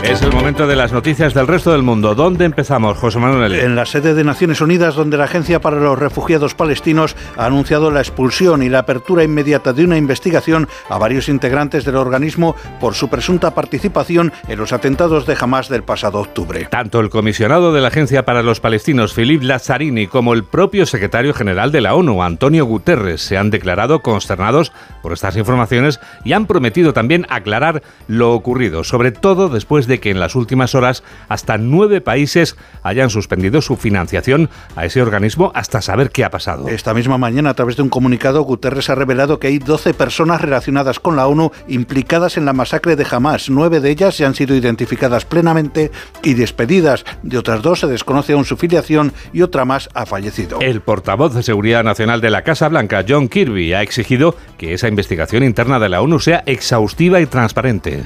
Es 0.04 0.22
el 0.22 0.32
momento 0.32 0.68
de 0.68 0.76
las 0.76 0.94
noticias 0.94 1.34
del 1.34 1.48
resto 1.48 1.72
del 1.72 1.82
mundo. 1.82 2.16
¿Dónde 2.16 2.46
empezamos, 2.46 2.98
José 2.98 3.20
Manuel? 3.20 3.56
En 3.56 3.76
la 3.76 3.86
sede 3.86 4.14
de 4.14 4.24
Naciones 4.24 4.62
Unidas, 4.62 4.96
donde 4.96 5.18
la 5.18 5.26
Agencia 5.26 5.60
para 5.60 5.78
los 5.78 5.98
Refugiados 5.98 6.54
Palestinos 6.54 7.16
ha 7.36 7.46
anunciado 7.46 7.92
la 7.92 8.00
expulsión 8.00 8.64
y 8.64 8.70
la 8.70 8.80
apertura 8.80 9.24
inmediata 9.24 9.74
de 9.74 9.84
una 9.84 9.98
investigación 9.98 10.68
a 10.90 10.98
varios 10.98 11.30
integrantes 11.30 11.84
del 11.84 11.96
organismo 11.96 12.56
por 12.80 12.94
su 12.94 13.10
presunta 13.10 13.54
participación 13.54 14.32
en 14.48 14.60
los 14.60 14.72
atentados 14.72 15.26
de 15.26 15.36
Hamas 15.40 15.68
del 15.68 15.84
pasado 15.84 16.20
octubre. 16.20 16.68
Tanto 16.70 17.00
el 17.00 17.10
comisionado 17.10 17.74
de 17.74 17.82
la 17.82 17.90
Agencia 17.90 18.24
para 18.24 18.44
los 18.44 18.60
Palestinos, 18.60 19.14
Philippe 19.14 19.46
Lazzarini, 19.46 20.08
como 20.08 20.34
el 20.34 20.44
propio 20.44 20.86
secretario 20.86 21.34
general 21.34 21.72
de 21.72 21.82
la 21.82 21.96
ONU, 21.96 22.24
Antonio 22.24 22.66
Guterres, 22.66 23.22
se 23.22 23.38
han 23.38 23.50
declarado 23.50 24.02
consternados 24.02 24.72
por 25.02 25.14
estas 25.14 25.36
informaciones 25.38 26.00
y 26.24 26.34
han 26.34 26.46
prometido 26.46 26.94
también 26.94 27.26
aclarar 27.30 27.82
lo 28.08 28.34
ocurrido, 28.34 28.84
sobre 28.84 29.12
todo 29.12 29.50
después 29.50 29.87
de 29.88 30.00
que 30.00 30.12
en 30.12 30.19
las 30.19 30.36
últimas 30.36 30.76
horas 30.76 31.04
hasta 31.30 31.58
nueve 31.58 32.02
países 32.02 32.56
hayan 32.84 33.10
suspendido 33.10 33.62
su 33.62 33.76
financiación 33.76 34.50
a 34.76 34.86
ese 34.86 35.02
organismo 35.02 35.52
hasta 35.56 35.82
saber 35.82 36.12
qué 36.12 36.23
ha 36.23 36.30
pasado. 36.30 36.67
Esta 36.67 36.93
misma 36.93 37.17
mañana, 37.17 37.52
a 37.52 37.54
través 37.54 37.76
de 37.76 37.84
un 37.84 37.89
comunicado, 37.89 38.41
Guterres 38.41 38.89
ha 38.89 38.95
revelado 38.95 39.39
que 39.39 39.47
hay 39.47 39.60
12 39.60 39.93
personas 39.93 40.41
relacionadas 40.41 41.00
con 41.00 41.15
la 41.15 41.28
ONU 41.28 41.52
implicadas 41.67 42.38
en 42.38 42.45
la 42.45 42.54
masacre 42.54 42.95
de 42.95 43.06
Hamas. 43.10 43.50
Nueve 43.50 43.80
de 43.80 43.89
ellas 43.89 44.17
ya 44.17 44.28
han 44.28 44.36
sido 44.36 44.56
identificadas 44.56 45.26
plenamente 45.26 45.91
y 46.23 46.34
despedidas. 46.34 47.06
De 47.23 47.38
otras 47.38 47.62
dos 47.62 47.80
se 47.82 47.88
desconoce 47.88 48.34
aún 48.34 48.45
su 48.45 48.58
filiación 48.58 49.13
y 49.34 49.41
otra 49.41 49.65
más 49.65 49.89
ha 49.93 50.06
fallecido. 50.06 50.60
El 50.62 50.82
portavoz 50.82 51.34
de 51.34 51.43
Seguridad 51.43 51.84
Nacional 51.84 52.21
de 52.21 52.30
la 52.30 52.43
Casa 52.43 52.69
Blanca, 52.69 53.06
John 53.08 53.28
Kirby, 53.28 53.73
ha 53.73 53.82
exigido 53.82 54.36
que 54.58 54.73
esa 54.73 54.88
investigación 54.88 55.43
interna 55.43 55.80
de 55.80 55.89
la 55.89 56.02
ONU 56.02 56.19
sea 56.19 56.43
exhaustiva 56.45 57.21
y 57.21 57.26
transparente. 57.26 58.04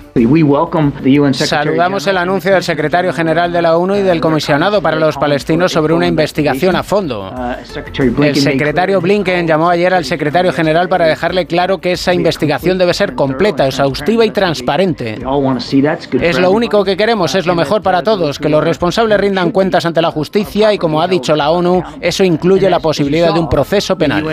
Saludamos 1.71 2.05
el 2.05 2.17
anuncio 2.17 2.53
del 2.53 2.63
secretario 2.63 3.13
general 3.13 3.53
de 3.53 3.61
la 3.61 3.77
ONU 3.77 3.95
y 3.95 4.01
del 4.01 4.19
comisionado 4.19 4.81
para 4.81 4.97
los 4.97 5.15
palestinos 5.15 5.71
sobre 5.71 5.93
una 5.93 6.05
investigación 6.05 6.75
a 6.75 6.83
fondo. 6.83 7.33
El 8.21 8.35
secretario 8.35 8.99
Blinken 8.99 9.47
llamó 9.47 9.69
ayer 9.69 9.93
al 9.93 10.03
secretario 10.03 10.51
general 10.51 10.89
para 10.89 11.07
dejarle 11.07 11.45
claro 11.45 11.77
que 11.77 11.93
esa 11.93 12.13
investigación 12.13 12.77
debe 12.77 12.93
ser 12.93 13.15
completa, 13.15 13.65
exhaustiva 13.65 14.25
y 14.25 14.31
transparente. 14.31 15.17
Es 16.19 16.39
lo 16.39 16.51
único 16.51 16.83
que 16.83 16.97
queremos, 16.97 17.35
es 17.35 17.45
lo 17.45 17.55
mejor 17.55 17.81
para 17.81 18.03
todos, 18.03 18.37
que 18.37 18.49
los 18.49 18.61
responsables 18.61 19.17
rindan 19.17 19.51
cuentas 19.51 19.85
ante 19.85 20.01
la 20.01 20.11
justicia 20.11 20.73
y, 20.73 20.77
como 20.77 21.01
ha 21.01 21.07
dicho 21.07 21.37
la 21.37 21.51
ONU, 21.51 21.81
eso 22.01 22.25
incluye 22.25 22.69
la 22.69 22.81
posibilidad 22.81 23.33
de 23.33 23.39
un 23.39 23.47
proceso 23.47 23.97
penal. 23.97 24.25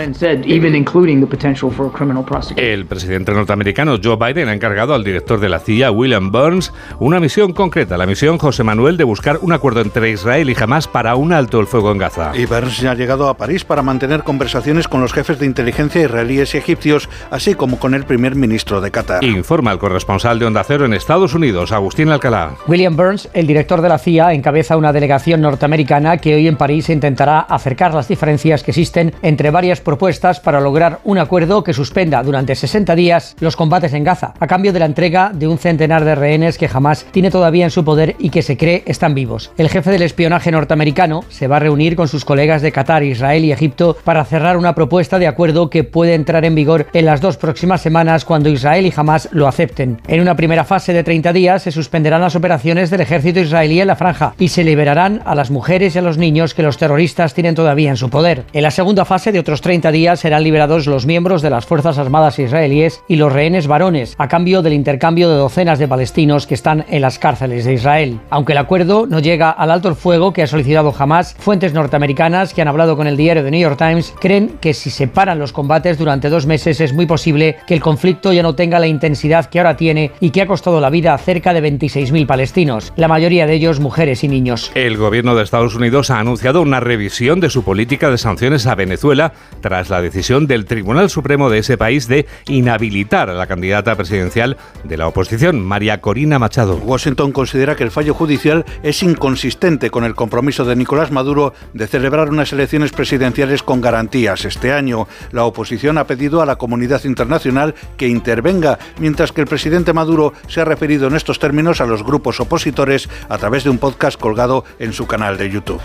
El 2.57 2.85
presidente 2.85 3.31
norteamericano 3.31 3.95
Joe 4.03 4.17
Biden 4.17 4.49
ha 4.49 4.53
encargado 4.53 4.93
al 4.93 5.05
director 5.05 5.39
de 5.39 5.47
la 5.47 5.59
CIA, 5.59 5.91
William 5.91 6.33
Burns, 6.33 6.73
una 6.99 7.21
misión 7.21 7.28
misión 7.29 7.53
concreta, 7.53 7.95
la 7.95 8.07
misión 8.07 8.39
José 8.39 8.63
Manuel 8.63 8.97
de 8.97 9.03
buscar 9.03 9.37
un 9.43 9.53
acuerdo 9.53 9.81
entre 9.81 10.09
Israel 10.09 10.49
y 10.49 10.55
Hamas 10.59 10.87
para 10.87 11.15
un 11.15 11.31
alto 11.31 11.59
el 11.59 11.67
fuego 11.67 11.91
en 11.91 11.99
Gaza. 11.99 12.31
Y 12.33 12.47
Burns 12.47 12.79
ya 12.79 12.89
ha 12.89 12.95
llegado 12.95 13.29
a 13.29 13.37
París 13.37 13.63
para 13.63 13.83
mantener 13.83 14.23
conversaciones 14.23 14.87
con 14.87 14.99
los 14.99 15.13
jefes 15.13 15.37
de 15.37 15.45
inteligencia 15.45 16.01
israelíes 16.01 16.55
y 16.55 16.57
egipcios, 16.57 17.07
así 17.29 17.53
como 17.53 17.77
con 17.77 17.93
el 17.93 18.05
primer 18.05 18.33
ministro 18.33 18.81
de 18.81 18.89
Qatar. 18.89 19.23
Informa 19.23 19.71
el 19.71 19.77
corresponsal 19.77 20.39
de 20.39 20.47
Onda 20.47 20.63
Cero 20.63 20.85
en 20.85 20.95
Estados 20.95 21.35
Unidos, 21.35 21.71
Agustín 21.71 22.09
Alcalá. 22.09 22.55
William 22.65 22.95
Burns, 22.95 23.29
el 23.33 23.45
director 23.45 23.83
de 23.83 23.89
la 23.89 23.99
CIA, 23.99 24.33
encabeza 24.33 24.75
una 24.75 24.91
delegación 24.91 25.41
norteamericana 25.41 26.17
que 26.17 26.33
hoy 26.33 26.47
en 26.47 26.57
París 26.57 26.89
intentará 26.89 27.41
acercar 27.41 27.93
las 27.93 28.07
diferencias 28.07 28.63
que 28.63 28.71
existen 28.71 29.13
entre 29.21 29.51
varias 29.51 29.81
propuestas 29.81 30.39
para 30.39 30.59
lograr 30.59 30.99
un 31.03 31.19
acuerdo 31.19 31.63
que 31.63 31.73
suspenda 31.73 32.23
durante 32.23 32.55
60 32.55 32.95
días 32.95 33.35
los 33.39 33.55
combates 33.55 33.93
en 33.93 34.03
Gaza, 34.03 34.33
a 34.39 34.47
cambio 34.47 34.73
de 34.73 34.79
la 34.79 34.85
entrega 34.85 35.29
de 35.31 35.47
un 35.47 35.59
centenar 35.59 36.03
de 36.03 36.15
rehenes 36.15 36.57
que 36.57 36.67
jamás 36.67 37.05
tiene 37.11 37.18
todavía 37.29 37.65
en 37.65 37.71
su 37.71 37.83
poder 37.83 38.15
y 38.19 38.29
que 38.29 38.41
se 38.41 38.55
cree 38.55 38.83
están 38.85 39.13
vivos. 39.13 39.51
El 39.57 39.67
jefe 39.67 39.91
del 39.91 40.01
espionaje 40.01 40.51
norteamericano 40.51 41.25
se 41.27 41.47
va 41.47 41.57
a 41.57 41.59
reunir 41.59 41.97
con 41.97 42.07
sus 42.07 42.23
colegas 42.23 42.61
de 42.61 42.71
Qatar, 42.71 43.03
Israel 43.03 43.43
y 43.43 43.51
Egipto 43.51 43.97
para 44.05 44.23
cerrar 44.23 44.55
una 44.55 44.75
propuesta 44.75 45.19
de 45.19 45.27
acuerdo 45.27 45.69
que 45.69 45.83
puede 45.83 46.13
entrar 46.13 46.45
en 46.45 46.55
vigor 46.55 46.87
en 46.93 47.05
las 47.05 47.19
dos 47.19 47.35
próximas 47.35 47.81
semanas 47.81 48.23
cuando 48.23 48.49
Israel 48.49 48.85
y 48.85 48.93
Hamas 48.95 49.27
lo 49.31 49.47
acepten. 49.47 50.01
En 50.07 50.21
una 50.21 50.35
primera 50.35 50.63
fase 50.63 50.93
de 50.93 51.03
30 51.03 51.33
días 51.33 51.63
se 51.63 51.71
suspenderán 51.71 52.21
las 52.21 52.37
operaciones 52.37 52.89
del 52.89 53.01
ejército 53.01 53.41
israelí 53.41 53.81
en 53.81 53.87
la 53.87 53.95
franja 53.95 54.33
y 54.39 54.47
se 54.47 54.63
liberarán 54.63 55.21
a 55.25 55.35
las 55.35 55.51
mujeres 55.51 55.95
y 55.95 55.99
a 55.99 56.01
los 56.01 56.17
niños 56.17 56.53
que 56.53 56.63
los 56.63 56.77
terroristas 56.77 57.33
tienen 57.33 57.55
todavía 57.55 57.89
en 57.89 57.97
su 57.97 58.09
poder. 58.09 58.45
En 58.53 58.63
la 58.63 58.71
segunda 58.71 59.03
fase 59.03 59.31
de 59.31 59.39
otros 59.39 59.61
30 59.61 59.91
días 59.91 60.19
serán 60.21 60.43
liberados 60.43 60.87
los 60.87 61.05
miembros 61.05 61.41
de 61.41 61.49
las 61.49 61.65
Fuerzas 61.65 61.97
Armadas 61.97 62.39
israelíes 62.39 63.01
y 63.07 63.15
los 63.15 63.33
rehenes 63.33 63.67
varones, 63.67 64.15
a 64.17 64.27
cambio 64.27 64.61
del 64.61 64.73
intercambio 64.73 65.29
de 65.29 65.35
docenas 65.35 65.79
de 65.79 65.87
palestinos 65.87 66.47
que 66.47 66.53
están 66.53 66.85
en 66.89 67.01
las 67.09 67.17
cárceles 67.17 67.65
de 67.65 67.73
Israel. 67.73 68.19
Aunque 68.29 68.51
el 68.51 68.59
acuerdo 68.59 69.07
no 69.07 69.17
llega 69.17 69.49
al 69.49 69.71
alto 69.71 69.89
el 69.89 69.95
fuego 69.95 70.31
que 70.31 70.43
ha 70.43 70.47
solicitado 70.47 70.93
Hamas, 70.95 71.35
fuentes 71.39 71.73
norteamericanas 71.73 72.53
que 72.53 72.61
han 72.61 72.67
hablado 72.67 72.95
con 72.95 73.07
el 73.07 73.17
diario 73.17 73.43
The 73.43 73.49
New 73.49 73.59
York 73.59 73.79
Times 73.79 74.13
creen 74.21 74.59
que 74.61 74.75
si 74.75 74.91
se 74.91 75.07
paran 75.07 75.39
los 75.39 75.51
combates 75.51 75.97
durante 75.97 76.29
dos 76.29 76.45
meses 76.45 76.79
es 76.79 76.93
muy 76.93 77.07
posible 77.07 77.57
que 77.65 77.73
el 77.73 77.81
conflicto 77.81 78.31
ya 78.31 78.43
no 78.43 78.53
tenga 78.53 78.77
la 78.77 78.85
intensidad 78.85 79.47
que 79.47 79.57
ahora 79.57 79.75
tiene 79.75 80.11
y 80.19 80.29
que 80.29 80.43
ha 80.43 80.45
costado 80.45 80.79
la 80.79 80.91
vida 80.91 81.15
a 81.15 81.17
cerca 81.17 81.51
de 81.51 81.63
26.000 81.63 82.27
palestinos, 82.27 82.93
la 82.95 83.07
mayoría 83.07 83.47
de 83.47 83.55
ellos 83.55 83.79
mujeres 83.79 84.23
y 84.23 84.27
niños. 84.27 84.71
El 84.75 84.95
gobierno 84.95 85.33
de 85.33 85.41
Estados 85.41 85.73
Unidos 85.73 86.11
ha 86.11 86.19
anunciado 86.19 86.61
una 86.61 86.79
revisión 86.79 87.39
de 87.39 87.49
su 87.49 87.63
política 87.63 88.11
de 88.11 88.19
sanciones 88.19 88.67
a 88.67 88.75
Venezuela 88.75 89.33
tras 89.61 89.89
la 89.89 90.03
decisión 90.03 90.45
del 90.45 90.65
Tribunal 90.65 91.09
Supremo 91.09 91.49
de 91.49 91.57
ese 91.57 91.75
país 91.75 92.07
de 92.07 92.27
inhabilitar 92.47 93.31
a 93.31 93.33
la 93.33 93.47
candidata 93.47 93.95
presidencial 93.95 94.57
de 94.83 94.97
la 94.97 95.07
oposición, 95.07 95.65
María 95.65 96.01
Corina 96.01 96.37
Machado. 96.37 96.79
Washington 96.99 97.31
considera 97.31 97.77
que 97.77 97.85
el 97.85 97.91
fallo 97.91 98.13
judicial 98.13 98.65
es 98.83 99.03
inconsistente 99.03 99.89
con 99.89 100.03
el 100.03 100.15
compromiso 100.15 100.65
de 100.65 100.75
Nicolás 100.75 101.11
Maduro 101.11 101.53
de 101.73 101.87
celebrar 101.87 102.27
unas 102.29 102.51
elecciones 102.51 102.91
presidenciales 102.91 103.63
con 103.63 103.79
garantías 103.79 104.43
este 104.43 104.73
año. 104.73 105.07
La 105.31 105.45
oposición 105.45 105.97
ha 105.97 106.05
pedido 106.05 106.41
a 106.41 106.45
la 106.45 106.57
comunidad 106.57 107.05
internacional 107.05 107.73
que 107.95 108.09
intervenga, 108.09 108.79
mientras 108.99 109.31
que 109.31 109.39
el 109.39 109.47
presidente 109.47 109.93
Maduro 109.93 110.33
se 110.49 110.59
ha 110.59 110.65
referido 110.65 111.07
en 111.07 111.15
estos 111.15 111.39
términos 111.39 111.79
a 111.79 111.85
los 111.85 112.03
grupos 112.03 112.41
opositores 112.41 113.07
a 113.29 113.37
través 113.37 113.63
de 113.63 113.69
un 113.69 113.77
podcast 113.77 114.19
colgado 114.19 114.65
en 114.77 114.91
su 114.91 115.07
canal 115.07 115.37
de 115.37 115.49
YouTube. 115.49 115.81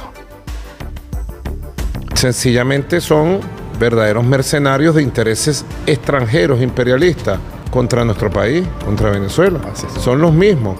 Sencillamente 2.14 3.00
son 3.00 3.38
verdaderos 3.79 4.24
mercenarios 4.24 4.96
de 4.96 5.03
intereses 5.03 5.64
extranjeros 5.87 6.61
imperialistas 6.61 7.38
contra 7.70 8.05
nuestro 8.05 8.31
país, 8.31 8.66
contra 8.85 9.11
Venezuela. 9.11 9.61
Son 10.00 10.20
los 10.20 10.33
mismos 10.33 10.77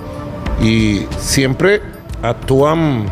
y 0.61 1.07
siempre 1.19 1.83
actúan 2.23 3.07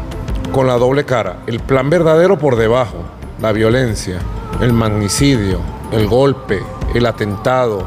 con 0.52 0.66
la 0.66 0.78
doble 0.78 1.04
cara. 1.04 1.38
El 1.46 1.60
plan 1.60 1.90
verdadero 1.90 2.38
por 2.38 2.56
debajo, 2.56 3.04
la 3.40 3.52
violencia, 3.52 4.18
el 4.60 4.72
magnicidio, 4.72 5.60
el 5.92 6.06
golpe, 6.06 6.60
el 6.94 7.06
atentado, 7.06 7.86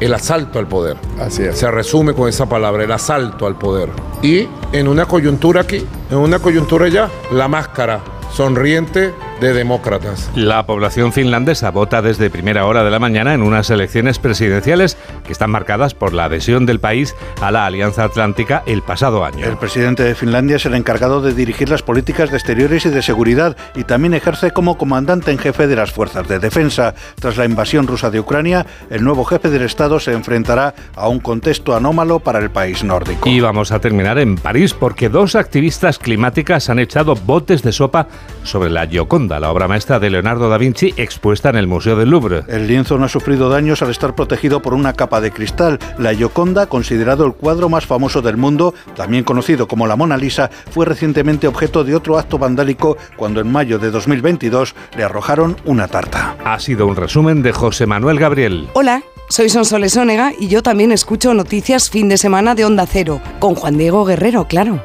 el 0.00 0.14
asalto 0.14 0.58
al 0.58 0.66
poder. 0.66 0.96
Así 1.20 1.42
es. 1.42 1.58
Se 1.58 1.70
resume 1.70 2.14
con 2.14 2.28
esa 2.28 2.46
palabra, 2.46 2.84
el 2.84 2.92
asalto 2.92 3.46
al 3.46 3.56
poder. 3.56 3.88
Y 4.22 4.48
en 4.72 4.88
una 4.88 5.06
coyuntura 5.06 5.62
aquí, 5.62 5.86
en 6.10 6.18
una 6.18 6.38
coyuntura 6.38 6.88
ya, 6.88 7.08
la 7.32 7.48
máscara 7.48 8.00
sonriente 8.32 9.12
de 9.40 9.52
demócratas. 9.52 10.30
La 10.34 10.64
población 10.64 11.12
finlandesa 11.12 11.70
vota 11.70 12.00
desde 12.00 12.30
primera 12.30 12.64
hora 12.64 12.82
de 12.82 12.90
la 12.90 12.98
mañana 12.98 13.34
en 13.34 13.42
unas 13.42 13.68
elecciones 13.70 14.18
presidenciales 14.18 14.96
que 15.32 15.34
están 15.34 15.50
marcadas 15.50 15.94
por 15.94 16.12
la 16.12 16.26
adhesión 16.26 16.66
del 16.66 16.78
país 16.78 17.16
a 17.40 17.50
la 17.50 17.64
Alianza 17.64 18.04
Atlántica 18.04 18.62
el 18.66 18.82
pasado 18.82 19.24
año. 19.24 19.46
El 19.46 19.56
presidente 19.56 20.02
de 20.02 20.14
Finlandia 20.14 20.56
es 20.56 20.66
el 20.66 20.74
encargado 20.74 21.22
de 21.22 21.32
dirigir 21.32 21.70
las 21.70 21.82
políticas 21.82 22.30
de 22.30 22.36
exteriores 22.36 22.84
y 22.84 22.90
de 22.90 23.00
seguridad 23.00 23.56
y 23.74 23.84
también 23.84 24.12
ejerce 24.12 24.50
como 24.50 24.76
comandante 24.76 25.30
en 25.30 25.38
jefe 25.38 25.66
de 25.66 25.76
las 25.76 25.90
fuerzas 25.90 26.28
de 26.28 26.38
defensa. 26.38 26.94
Tras 27.18 27.38
la 27.38 27.46
invasión 27.46 27.86
rusa 27.86 28.10
de 28.10 28.20
Ucrania, 28.20 28.66
el 28.90 29.02
nuevo 29.02 29.24
jefe 29.24 29.48
del 29.48 29.62
Estado 29.62 29.98
se 30.00 30.12
enfrentará 30.12 30.74
a 30.94 31.08
un 31.08 31.18
contexto 31.18 31.74
anómalo 31.74 32.20
para 32.20 32.38
el 32.38 32.50
país 32.50 32.84
nórdico. 32.84 33.26
Y 33.26 33.40
vamos 33.40 33.72
a 33.72 33.80
terminar 33.80 34.18
en 34.18 34.36
París 34.36 34.74
porque 34.74 35.08
dos 35.08 35.34
activistas 35.34 35.98
climáticas 35.98 36.68
han 36.68 36.78
echado 36.78 37.14
botes 37.14 37.62
de 37.62 37.72
sopa 37.72 38.06
sobre 38.44 38.68
la 38.68 38.86
Gioconda, 38.86 39.40
la 39.40 39.50
obra 39.50 39.66
maestra 39.66 39.98
de 39.98 40.10
Leonardo 40.10 40.50
da 40.50 40.58
Vinci 40.58 40.92
expuesta 40.98 41.48
en 41.48 41.56
el 41.56 41.66
Museo 41.66 41.96
del 41.96 42.10
Louvre. 42.10 42.42
El 42.48 42.66
lienzo 42.66 42.98
no 42.98 43.06
ha 43.06 43.08
sufrido 43.08 43.48
daños 43.48 43.80
al 43.80 43.90
estar 43.90 44.14
protegido 44.14 44.60
por 44.60 44.74
una 44.74 44.92
capa 44.92 45.21
de 45.22 45.30
cristal. 45.30 45.78
La 45.96 46.12
Gioconda, 46.14 46.66
considerado 46.66 47.24
el 47.24 47.32
cuadro 47.32 47.70
más 47.70 47.86
famoso 47.86 48.20
del 48.20 48.36
mundo, 48.36 48.74
también 48.94 49.24
conocido 49.24 49.66
como 49.66 49.86
la 49.86 49.96
Mona 49.96 50.18
Lisa, 50.18 50.50
fue 50.70 50.84
recientemente 50.84 51.48
objeto 51.48 51.84
de 51.84 51.94
otro 51.94 52.18
acto 52.18 52.36
vandálico 52.36 52.98
cuando 53.16 53.40
en 53.40 53.50
mayo 53.50 53.78
de 53.78 53.90
2022 53.90 54.74
le 54.96 55.04
arrojaron 55.04 55.56
una 55.64 55.88
tarta. 55.88 56.36
Ha 56.44 56.58
sido 56.60 56.86
un 56.86 56.96
resumen 56.96 57.42
de 57.42 57.52
José 57.52 57.86
Manuel 57.86 58.18
Gabriel. 58.18 58.68
Hola. 58.74 59.02
Soy 59.28 59.48
Sonsoles 59.48 59.96
Ónega 59.96 60.32
y 60.38 60.48
yo 60.48 60.62
también 60.62 60.92
escucho 60.92 61.32
noticias 61.32 61.88
fin 61.88 62.10
de 62.10 62.18
semana 62.18 62.54
de 62.54 62.66
Onda 62.66 62.84
Cero, 62.86 63.22
con 63.38 63.54
Juan 63.54 63.78
Diego 63.78 64.04
Guerrero, 64.04 64.46
claro. 64.46 64.84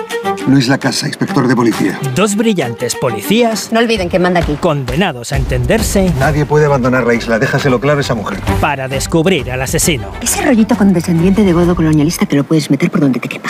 Luis 0.47 0.67
Lacasa, 0.67 1.07
inspector 1.07 1.47
de 1.47 1.55
policía. 1.55 1.99
Dos 2.15 2.35
brillantes 2.35 2.95
policías. 2.95 3.71
No 3.71 3.79
olviden 3.79 4.09
que 4.09 4.19
manda 4.19 4.39
aquí. 4.39 4.55
Condenados 4.55 5.31
a 5.31 5.37
entenderse. 5.37 6.11
Nadie 6.19 6.45
puede 6.45 6.65
abandonar 6.65 7.05
la 7.05 7.13
isla, 7.13 7.39
déjaselo 7.39 7.79
claro 7.79 7.99
a 7.99 8.01
esa 8.01 8.15
mujer. 8.15 8.39
Para 8.59 8.87
descubrir 8.87 9.51
al 9.51 9.61
asesino. 9.61 10.11
Ese 10.21 10.41
rollito 10.43 10.75
con 10.75 10.93
descendiente 10.93 11.43
de 11.43 11.53
godo 11.53 11.75
colonialista 11.75 12.25
te 12.25 12.35
lo 12.35 12.43
puedes 12.43 12.69
meter 12.69 12.89
por 12.91 13.01
donde 13.01 13.19
te 13.19 13.29
quepa. 13.29 13.49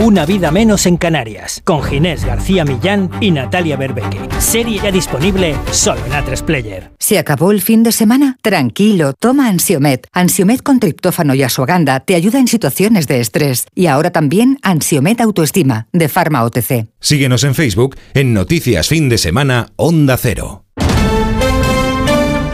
Una 0.00 0.26
vida 0.26 0.50
menos 0.50 0.86
en 0.86 0.96
Canarias. 0.96 1.62
Con 1.64 1.82
Ginés 1.82 2.24
García 2.24 2.64
Millán 2.64 3.10
y 3.20 3.30
Natalia 3.30 3.76
Berbeque. 3.76 4.20
Serie 4.38 4.80
ya 4.82 4.90
disponible 4.90 5.54
solo 5.70 6.04
en 6.04 6.12
A3 6.12 6.42
Player. 6.42 6.90
¿Se 6.98 7.18
acabó 7.18 7.52
el 7.52 7.62
fin 7.62 7.82
de 7.84 7.92
semana? 7.92 8.36
Tranquilo, 8.42 9.12
toma 9.12 9.48
Ansiomet. 9.48 10.08
Ansiomet 10.12 10.62
con 10.62 10.80
triptófano 10.80 11.34
y 11.34 11.42
asuaganda 11.42 12.00
te 12.00 12.16
ayuda 12.16 12.40
en 12.40 12.48
situaciones 12.48 13.06
de 13.06 13.20
estrés. 13.20 13.66
Y 13.74 13.86
ahora 13.86 14.10
también 14.10 14.58
Ansiomet 14.62 15.20
Autoestima, 15.20 15.86
de 15.92 16.08
Pharma 16.14 16.44
OTC. 16.44 16.86
Síguenos 17.00 17.42
en 17.42 17.56
Facebook 17.56 17.96
en 18.14 18.34
Noticias 18.34 18.86
Fin 18.86 19.08
de 19.08 19.18
Semana 19.18 19.72
Onda 19.74 20.16
Cero. 20.16 20.64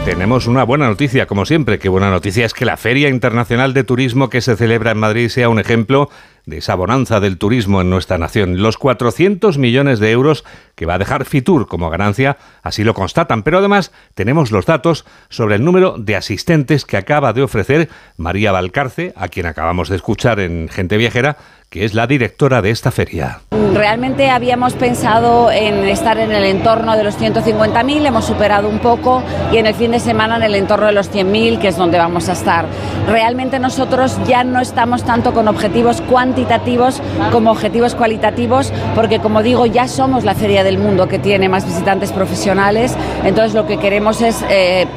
Tenemos 0.03 0.47
una 0.47 0.63
buena 0.63 0.87
noticia, 0.87 1.27
como 1.27 1.45
siempre. 1.45 1.77
Qué 1.77 1.87
buena 1.87 2.09
noticia 2.09 2.43
es 2.43 2.55
que 2.55 2.65
la 2.65 2.75
Feria 2.75 3.07
Internacional 3.07 3.75
de 3.75 3.83
Turismo 3.83 4.31
que 4.31 4.41
se 4.41 4.57
celebra 4.57 4.91
en 4.91 4.97
Madrid 4.97 5.29
sea 5.29 5.47
un 5.47 5.59
ejemplo 5.59 6.09
de 6.47 6.57
esa 6.57 6.73
bonanza 6.73 7.19
del 7.19 7.37
turismo 7.37 7.81
en 7.81 7.91
nuestra 7.91 8.17
nación. 8.17 8.63
Los 8.63 8.79
400 8.79 9.59
millones 9.59 9.99
de 9.99 10.09
euros 10.09 10.43
que 10.73 10.87
va 10.87 10.95
a 10.95 10.97
dejar 10.97 11.25
Fitur 11.25 11.67
como 11.67 11.91
ganancia 11.91 12.37
así 12.63 12.83
lo 12.83 12.95
constatan, 12.95 13.43
pero 13.43 13.59
además 13.59 13.91
tenemos 14.15 14.51
los 14.51 14.65
datos 14.65 15.05
sobre 15.29 15.55
el 15.55 15.63
número 15.63 15.95
de 15.99 16.15
asistentes 16.15 16.83
que 16.83 16.97
acaba 16.97 17.31
de 17.33 17.43
ofrecer 17.43 17.89
María 18.17 18.51
Valcarce, 18.51 19.13
a 19.15 19.27
quien 19.27 19.45
acabamos 19.45 19.87
de 19.87 19.97
escuchar 19.97 20.39
en 20.39 20.67
Gente 20.67 20.97
Viajera, 20.97 21.37
que 21.71 21.85
es 21.85 21.93
la 21.93 22.05
directora 22.05 22.61
de 22.61 22.69
esta 22.69 22.91
feria. 22.91 23.39
Realmente 23.73 24.29
habíamos 24.29 24.73
pensado 24.73 25.49
en 25.49 25.87
estar 25.87 26.17
en 26.17 26.33
el 26.33 26.43
entorno 26.43 26.97
de 26.97 27.05
los 27.05 27.17
150.000, 27.17 28.05
hemos 28.05 28.25
superado 28.25 28.67
un 28.67 28.79
poco 28.79 29.23
y 29.53 29.57
en 29.57 29.65
el 29.65 29.73
fin 29.73 29.91
de 29.91 30.01
semana 30.01 30.35
en 30.35 30.43
el 30.43 30.55
entorno 30.55 30.87
de 30.87 30.91
los 30.91 31.09
100.000, 31.09 31.59
que 31.59 31.69
es 31.69 31.77
donde 31.77 31.97
vamos 31.97 32.27
a 32.27 32.33
estar. 32.33 32.65
Realmente 33.07 33.57
nosotros 33.57 34.19
ya 34.27 34.43
no 34.43 34.59
estamos 34.59 35.05
tanto 35.05 35.33
con 35.33 35.47
objetivos 35.47 36.01
cuantitativos 36.01 37.01
como 37.31 37.51
objetivos 37.51 37.95
cualitativos, 37.95 38.73
porque 38.93 39.19
como 39.19 39.41
digo, 39.41 39.65
ya 39.65 39.87
somos 39.87 40.25
la 40.25 40.35
feria 40.35 40.65
del 40.65 40.77
mundo 40.77 41.07
que 41.07 41.19
tiene 41.19 41.47
más 41.47 41.65
visitantes 41.65 42.11
profesionales, 42.11 42.97
entonces 43.23 43.53
lo 43.53 43.65
que 43.65 43.77
queremos 43.77 44.21
es 44.21 44.43
eh, 44.49 44.87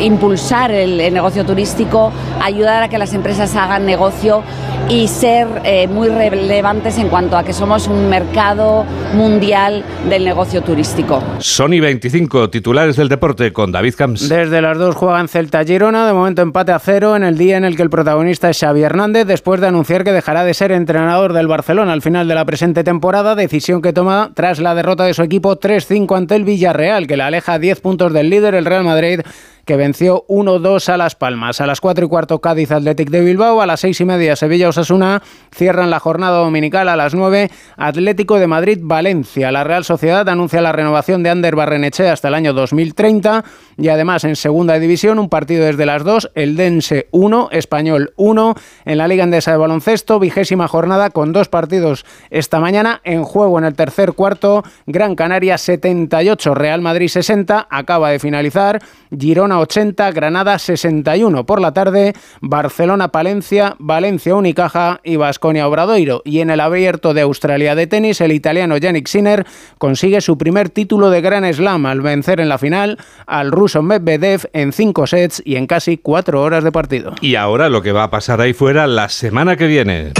impulsar 0.00 0.72
el, 0.72 1.00
el 1.00 1.14
negocio 1.14 1.46
turístico, 1.46 2.12
ayudar 2.42 2.82
a 2.82 2.88
que 2.88 2.98
las 2.98 3.14
empresas 3.14 3.54
hagan 3.54 3.86
negocio 3.86 4.42
y 4.88 5.08
ser 5.08 5.46
eh, 5.64 5.86
muy 5.88 6.08
relevantes 6.08 6.98
en 6.98 7.08
cuanto 7.08 7.36
a 7.36 7.44
que 7.44 7.52
somos 7.52 7.88
un 7.88 8.08
mercado 8.08 8.84
mundial 9.14 9.84
del 10.08 10.24
negocio 10.24 10.62
turístico. 10.62 11.22
Sony 11.38 11.80
25, 11.80 12.50
titulares 12.50 12.96
del 12.96 13.08
deporte 13.08 13.52
con 13.52 13.72
David 13.72 13.94
Camps. 13.96 14.28
Desde 14.28 14.60
las 14.60 14.78
dos 14.78 14.94
juegan 14.94 15.28
Celta 15.28 15.64
Girona, 15.64 16.06
de 16.06 16.12
momento 16.12 16.42
empate 16.42 16.72
a 16.72 16.78
cero 16.78 17.16
en 17.16 17.24
el 17.24 17.38
día 17.38 17.56
en 17.56 17.64
el 17.64 17.76
que 17.76 17.82
el 17.82 17.90
protagonista 17.90 18.50
es 18.50 18.58
Xavi 18.58 18.82
Hernández, 18.82 19.26
después 19.26 19.60
de 19.60 19.68
anunciar 19.68 20.04
que 20.04 20.12
dejará 20.12 20.44
de 20.44 20.54
ser 20.54 20.72
entrenador 20.72 21.32
del 21.32 21.46
Barcelona 21.46 21.92
al 21.92 22.02
final 22.02 22.28
de 22.28 22.34
la 22.34 22.44
presente 22.44 22.84
temporada, 22.84 23.34
decisión 23.34 23.82
que 23.82 23.92
toma 23.92 24.30
tras 24.34 24.58
la 24.58 24.74
derrota 24.74 25.04
de 25.04 25.14
su 25.14 25.22
equipo 25.22 25.58
3-5 25.58 26.16
ante 26.16 26.36
el 26.36 26.44
Villarreal, 26.44 27.06
que 27.06 27.16
le 27.16 27.22
aleja 27.22 27.58
10 27.58 27.80
puntos 27.80 28.12
del 28.12 28.30
líder, 28.30 28.54
el 28.54 28.64
Real 28.64 28.84
Madrid 28.84 29.20
que 29.64 29.76
venció 29.76 30.24
1-2 30.28 30.88
a 30.88 30.96
Las 30.96 31.14
Palmas. 31.14 31.60
A 31.60 31.66
las 31.66 31.80
4 31.80 32.06
y 32.06 32.08
cuarto 32.08 32.40
Cádiz 32.40 32.70
Athletic 32.70 33.10
de 33.10 33.20
Bilbao, 33.20 33.60
a 33.60 33.66
las 33.66 33.80
6 33.80 34.00
y 34.00 34.04
media 34.04 34.36
Sevilla 34.36 34.68
Osasuna, 34.68 35.22
cierran 35.54 35.90
la 35.90 36.00
jornada 36.00 36.38
dominical 36.38 36.88
a 36.88 36.96
las 36.96 37.14
9 37.14 37.50
Atlético 37.76 38.38
de 38.38 38.46
Madrid 38.46 38.78
Valencia. 38.82 39.50
La 39.52 39.64
Real 39.64 39.84
Sociedad 39.84 40.28
anuncia 40.28 40.60
la 40.60 40.72
renovación 40.72 41.22
de 41.22 41.30
Ander 41.30 41.56
Barreneche 41.56 42.08
hasta 42.08 42.28
el 42.28 42.34
año 42.34 42.52
2030 42.52 43.44
y 43.76 43.88
además 43.88 44.24
en 44.24 44.36
segunda 44.36 44.78
división 44.78 45.18
un 45.18 45.28
partido 45.28 45.64
desde 45.64 45.86
las 45.86 46.04
2, 46.04 46.32
el 46.34 46.56
Dense 46.56 47.08
1, 47.10 47.48
Español 47.52 48.12
1, 48.16 48.54
en 48.84 48.98
la 48.98 49.08
Liga 49.08 49.24
Endesa 49.24 49.52
de 49.52 49.56
Baloncesto, 49.56 50.18
vigésima 50.18 50.68
jornada 50.68 51.10
con 51.10 51.32
dos 51.32 51.48
partidos 51.48 52.04
esta 52.30 52.60
mañana. 52.60 53.00
En 53.04 53.24
juego 53.24 53.58
en 53.58 53.64
el 53.64 53.74
tercer 53.74 54.12
cuarto, 54.12 54.62
Gran 54.86 55.14
Canaria 55.14 55.58
78, 55.58 56.54
Real 56.54 56.80
Madrid 56.80 57.08
60, 57.08 57.66
acaba 57.70 58.10
de 58.10 58.18
finalizar, 58.18 58.80
Girona 59.16 59.53
80, 59.58 60.10
Granada 60.12 60.58
61 60.58 61.46
por 61.46 61.60
la 61.60 61.72
tarde, 61.72 62.14
Barcelona 62.40 63.08
Palencia, 63.08 63.76
Valencia 63.78 64.34
Unicaja 64.34 65.00
y 65.02 65.16
Basconia 65.16 65.66
Obradoiro. 65.68 66.22
Y 66.24 66.40
en 66.40 66.50
el 66.50 66.60
abierto 66.60 67.14
de 67.14 67.22
Australia 67.22 67.74
de 67.74 67.86
tenis, 67.86 68.20
el 68.20 68.32
italiano 68.32 68.76
Yannick 68.76 69.08
Sinner 69.08 69.46
consigue 69.78 70.20
su 70.20 70.38
primer 70.38 70.70
título 70.70 71.10
de 71.10 71.20
Gran 71.20 71.52
Slam 71.52 71.86
al 71.86 72.00
vencer 72.00 72.40
en 72.40 72.48
la 72.48 72.58
final 72.58 72.98
al 73.26 73.50
ruso 73.50 73.82
Medvedev 73.82 74.48
en 74.52 74.72
cinco 74.72 75.06
sets 75.06 75.42
y 75.44 75.56
en 75.56 75.66
casi 75.66 75.98
cuatro 75.98 76.42
horas 76.42 76.64
de 76.64 76.72
partido. 76.72 77.14
Y 77.20 77.34
ahora 77.36 77.68
lo 77.68 77.82
que 77.82 77.92
va 77.92 78.04
a 78.04 78.10
pasar 78.10 78.40
ahí 78.40 78.52
fuera 78.52 78.86
la 78.86 79.08
semana 79.08 79.56
que 79.56 79.66
viene. 79.66 80.12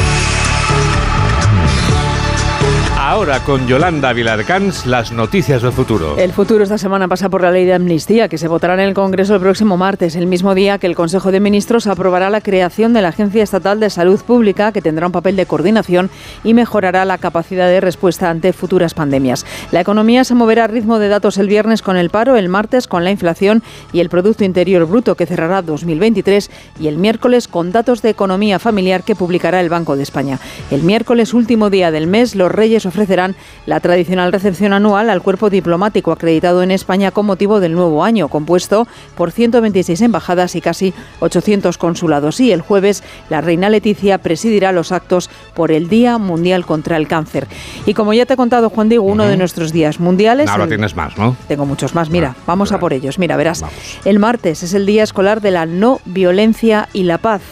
Ahora 3.06 3.40
con 3.40 3.66
Yolanda 3.66 4.14
Vilarcans, 4.14 4.86
las 4.86 5.12
noticias 5.12 5.60
del 5.60 5.72
futuro. 5.72 6.16
El 6.16 6.32
futuro 6.32 6.64
esta 6.64 6.78
semana 6.78 7.06
pasa 7.06 7.28
por 7.28 7.42
la 7.42 7.50
ley 7.50 7.66
de 7.66 7.74
amnistía, 7.74 8.30
que 8.30 8.38
se 8.38 8.48
votará 8.48 8.72
en 8.72 8.80
el 8.80 8.94
Congreso 8.94 9.34
el 9.34 9.42
próximo 9.42 9.76
martes, 9.76 10.16
el 10.16 10.26
mismo 10.26 10.54
día 10.54 10.78
que 10.78 10.86
el 10.86 10.94
Consejo 10.94 11.30
de 11.30 11.38
Ministros 11.38 11.86
aprobará 11.86 12.30
la 12.30 12.40
creación 12.40 12.94
de 12.94 13.02
la 13.02 13.08
Agencia 13.08 13.42
Estatal 13.42 13.78
de 13.78 13.90
Salud 13.90 14.22
Pública, 14.22 14.72
que 14.72 14.80
tendrá 14.80 15.04
un 15.04 15.12
papel 15.12 15.36
de 15.36 15.44
coordinación 15.44 16.08
y 16.44 16.54
mejorará 16.54 17.04
la 17.04 17.18
capacidad 17.18 17.68
de 17.68 17.82
respuesta 17.82 18.30
ante 18.30 18.54
futuras 18.54 18.94
pandemias. 18.94 19.44
La 19.70 19.82
economía 19.82 20.24
se 20.24 20.34
moverá 20.34 20.64
a 20.64 20.68
ritmo 20.68 20.98
de 20.98 21.08
datos 21.08 21.36
el 21.36 21.48
viernes 21.48 21.82
con 21.82 21.98
el 21.98 22.08
paro, 22.08 22.36
el 22.36 22.48
martes 22.48 22.88
con 22.88 23.04
la 23.04 23.10
inflación 23.10 23.62
y 23.92 24.00
el 24.00 24.08
Producto 24.08 24.44
Interior 24.44 24.86
Bruto, 24.86 25.14
que 25.14 25.26
cerrará 25.26 25.60
2023, 25.60 26.50
y 26.80 26.88
el 26.88 26.96
miércoles 26.96 27.48
con 27.48 27.70
datos 27.70 28.00
de 28.00 28.08
economía 28.08 28.58
familiar 28.58 29.02
que 29.02 29.14
publicará 29.14 29.60
el 29.60 29.68
Banco 29.68 29.94
de 29.94 30.04
España. 30.04 30.40
El 30.70 30.84
miércoles, 30.84 31.34
último 31.34 31.68
día 31.68 31.90
del 31.90 32.06
mes, 32.06 32.34
los 32.34 32.50
Reyes 32.50 32.93
ofrecerán 32.94 33.35
la 33.66 33.80
tradicional 33.80 34.33
recepción 34.33 34.72
anual 34.72 35.11
al 35.11 35.22
cuerpo 35.22 35.50
diplomático 35.50 36.12
acreditado 36.12 36.62
en 36.62 36.70
España 36.70 37.11
con 37.11 37.26
motivo 37.26 37.61
del 37.61 37.74
nuevo 37.74 38.04
año, 38.04 38.28
compuesto 38.28 38.87
por 39.16 39.33
126 39.33 40.00
embajadas 40.00 40.54
y 40.54 40.61
casi 40.61 40.94
800 41.20 41.76
consulados. 41.76 42.40
Y 42.40 42.52
el 42.52 42.61
jueves, 42.61 43.02
la 43.30 43.40
reina 43.40 43.68
Leticia 43.68 44.18
presidirá 44.18 44.72
los 44.72 44.92
actos 44.92 45.28
por 45.54 45.72
el 45.72 45.88
Día 45.88 46.18
Mundial 46.18 46.64
contra 46.64 46.96
el 46.96 47.09
Cáncer. 47.09 47.48
Y 47.87 47.94
como 47.94 48.14
ya 48.14 48.26
te 48.26 48.35
he 48.35 48.37
contado, 48.37 48.70
Juan 48.70 48.88
Diego, 48.88 49.04
uno 49.04 49.24
de 49.24 49.37
nuestros 49.37 49.72
días 49.72 49.98
mundiales. 50.00 50.48
Ahora 50.48 50.68
tienes 50.68 50.94
más, 50.94 51.16
¿no? 51.18 51.37
Tengo 51.48 51.66
muchos 51.66 51.94
más. 51.94 52.11
Mira, 52.11 52.37
vamos 52.46 52.72
a 52.72 52.78
por 52.78 52.92
ellos. 52.92 53.18
Mira, 53.18 53.37
verás. 53.37 53.64
El 54.04 54.18
martes 54.18 54.62
es 54.62 54.74
el 54.74 54.87
Día 54.87 55.02
Escolar 55.02 55.40
de 55.40 55.50
la 55.50 55.66
No 55.66 56.00
Violencia 56.04 56.88
y 56.92 57.02
la 57.04 57.18
Paz. 57.18 57.42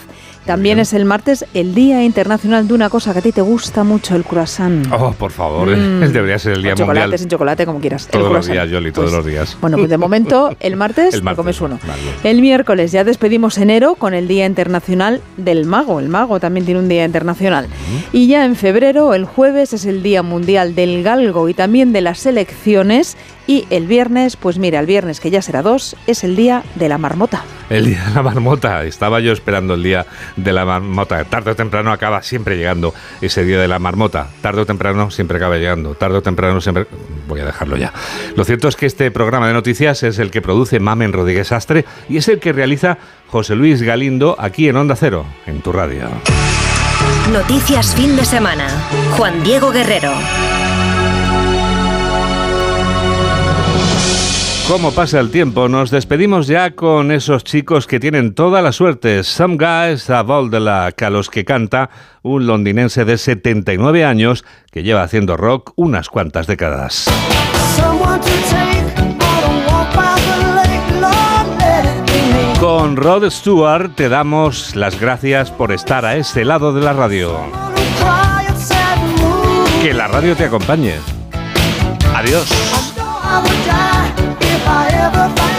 También 0.46 0.78
es 0.80 0.92
el 0.92 1.04
martes 1.04 1.44
el 1.54 1.74
Día 1.74 2.02
Internacional 2.04 2.66
de 2.66 2.74
una 2.74 2.90
cosa 2.90 3.12
que 3.12 3.20
a 3.20 3.22
ti 3.22 3.32
te 3.32 3.42
gusta 3.42 3.84
mucho, 3.84 4.16
el 4.16 4.24
croissant. 4.24 4.86
Oh, 4.92 5.12
por 5.12 5.30
favor, 5.30 5.68
Mm. 5.76 6.00
debería 6.12 6.38
ser 6.38 6.54
el 6.54 6.62
día 6.62 6.74
chocolate, 6.74 7.00
mundial. 7.06 7.18
sin 7.18 7.28
chocolate, 7.28 7.66
como 7.66 7.80
quieras. 7.80 8.04
el 8.06 8.10
Todos 8.10 8.24
los 8.32 8.46
croissant. 8.46 8.54
días, 8.54 8.70
Yoli, 8.70 8.92
todos 8.92 9.10
Pues, 9.10 9.16
los 9.18 9.26
días. 9.26 9.56
Bueno, 9.60 9.76
pues 9.78 9.88
de 9.90 9.98
momento 9.98 10.56
el 10.60 10.76
martes, 10.76 11.06
El 11.14 11.20
te 11.20 11.24
martes, 11.24 11.36
comes 11.36 11.60
uno. 11.60 11.78
El 12.24 12.40
miércoles 12.40 12.90
ya 12.92 13.04
despedimos 13.04 13.56
enero 13.58 13.94
con 13.94 14.14
el 14.14 14.26
Día 14.28 14.46
Internacional 14.46 15.20
del 15.36 15.64
Mago. 15.64 16.00
El 16.00 16.08
Mago 16.08 16.40
también 16.40 16.66
tiene 16.66 16.80
un 16.80 16.88
día 16.88 17.04
internacional. 17.04 17.68
Y 18.12 18.26
ya 18.26 18.44
en 18.44 18.56
febrero, 18.56 19.14
el 19.14 19.24
jueves, 19.24 19.72
es 19.72 19.84
el 19.84 20.02
Día 20.02 20.22
Mundial 20.22 20.74
del 20.74 21.02
Galgo 21.02 21.48
y 21.48 21.54
también 21.54 21.92
de 21.92 22.00
las 22.00 22.26
elecciones. 22.26 23.16
Y 23.46 23.66
el 23.70 23.86
viernes, 23.86 24.36
pues 24.36 24.58
mira, 24.58 24.78
el 24.80 24.86
viernes 24.86 25.18
que 25.18 25.30
ya 25.30 25.42
será 25.42 25.62
dos, 25.62 25.96
es 26.06 26.22
el 26.24 26.36
Día 26.36 26.62
de 26.76 26.88
la 26.88 26.96
Marmota. 26.98 27.42
El 27.70 27.86
día 27.86 28.04
de 28.08 28.14
la 28.14 28.22
marmota. 28.22 28.84
Estaba 28.84 29.18
yo 29.20 29.32
esperando 29.32 29.74
el 29.74 29.82
día 29.82 30.04
de 30.36 30.52
la 30.52 30.64
marmota. 30.64 31.24
Tarde 31.24 31.52
o 31.52 31.56
temprano 31.56 31.92
acaba 31.92 32.22
siempre 32.22 32.56
llegando 32.56 32.94
ese 33.20 33.44
día 33.44 33.60
de 33.60 33.68
la 33.68 33.78
marmota. 33.78 34.28
Tarde 34.40 34.62
o 34.62 34.66
temprano 34.66 35.10
siempre 35.10 35.36
acaba 35.36 35.56
llegando. 35.56 35.94
Tarde 35.94 36.18
o 36.18 36.22
temprano 36.22 36.60
siempre... 36.60 36.86
Voy 37.28 37.40
a 37.40 37.44
dejarlo 37.44 37.76
ya. 37.76 37.92
Lo 38.36 38.44
cierto 38.44 38.68
es 38.68 38.76
que 38.76 38.86
este 38.86 39.10
programa 39.10 39.46
de 39.46 39.52
noticias 39.52 40.02
es 40.02 40.18
el 40.18 40.30
que 40.30 40.42
produce 40.42 40.80
Mamen 40.80 41.12
Rodríguez 41.12 41.52
Astre 41.52 41.84
y 42.08 42.16
es 42.16 42.28
el 42.28 42.40
que 42.40 42.52
realiza 42.52 42.98
José 43.28 43.54
Luis 43.54 43.82
Galindo 43.82 44.36
aquí 44.38 44.68
en 44.68 44.76
Onda 44.76 44.96
Cero, 44.96 45.24
en 45.46 45.60
tu 45.62 45.72
radio. 45.72 46.08
Noticias 47.32 47.94
fin 47.94 48.16
de 48.16 48.24
semana. 48.24 48.68
Juan 49.16 49.42
Diego 49.42 49.70
Guerrero. 49.70 50.12
¿Cómo 54.72 54.90
pasa 54.90 55.20
el 55.20 55.30
tiempo? 55.30 55.68
Nos 55.68 55.90
despedimos 55.90 56.46
ya 56.46 56.70
con 56.70 57.12
esos 57.12 57.44
chicos 57.44 57.86
que 57.86 58.00
tienen 58.00 58.34
toda 58.34 58.62
la 58.62 58.72
suerte. 58.72 59.22
Some 59.22 59.58
Guys 59.58 60.08
a 60.08 60.24
de 60.24 60.60
la 60.60 60.86
a 60.86 61.10
los 61.10 61.28
que 61.28 61.44
canta 61.44 61.90
un 62.22 62.46
londinense 62.46 63.04
de 63.04 63.18
79 63.18 64.06
años 64.06 64.46
que 64.70 64.82
lleva 64.82 65.02
haciendo 65.02 65.36
rock 65.36 65.74
unas 65.76 66.08
cuantas 66.08 66.46
décadas. 66.46 67.04
Con 72.58 72.96
Rod 72.96 73.30
Stewart 73.30 73.94
te 73.94 74.08
damos 74.08 74.74
las 74.74 74.98
gracias 74.98 75.50
por 75.50 75.72
estar 75.72 76.06
a 76.06 76.16
ese 76.16 76.46
lado 76.46 76.72
de 76.72 76.80
la 76.80 76.94
radio. 76.94 77.40
Que 79.82 79.92
la 79.92 80.08
radio 80.08 80.34
te 80.34 80.46
acompañe. 80.46 80.94
Adiós. 82.14 82.48
I 84.64 84.88
ever 84.94 85.34
find 85.36 85.51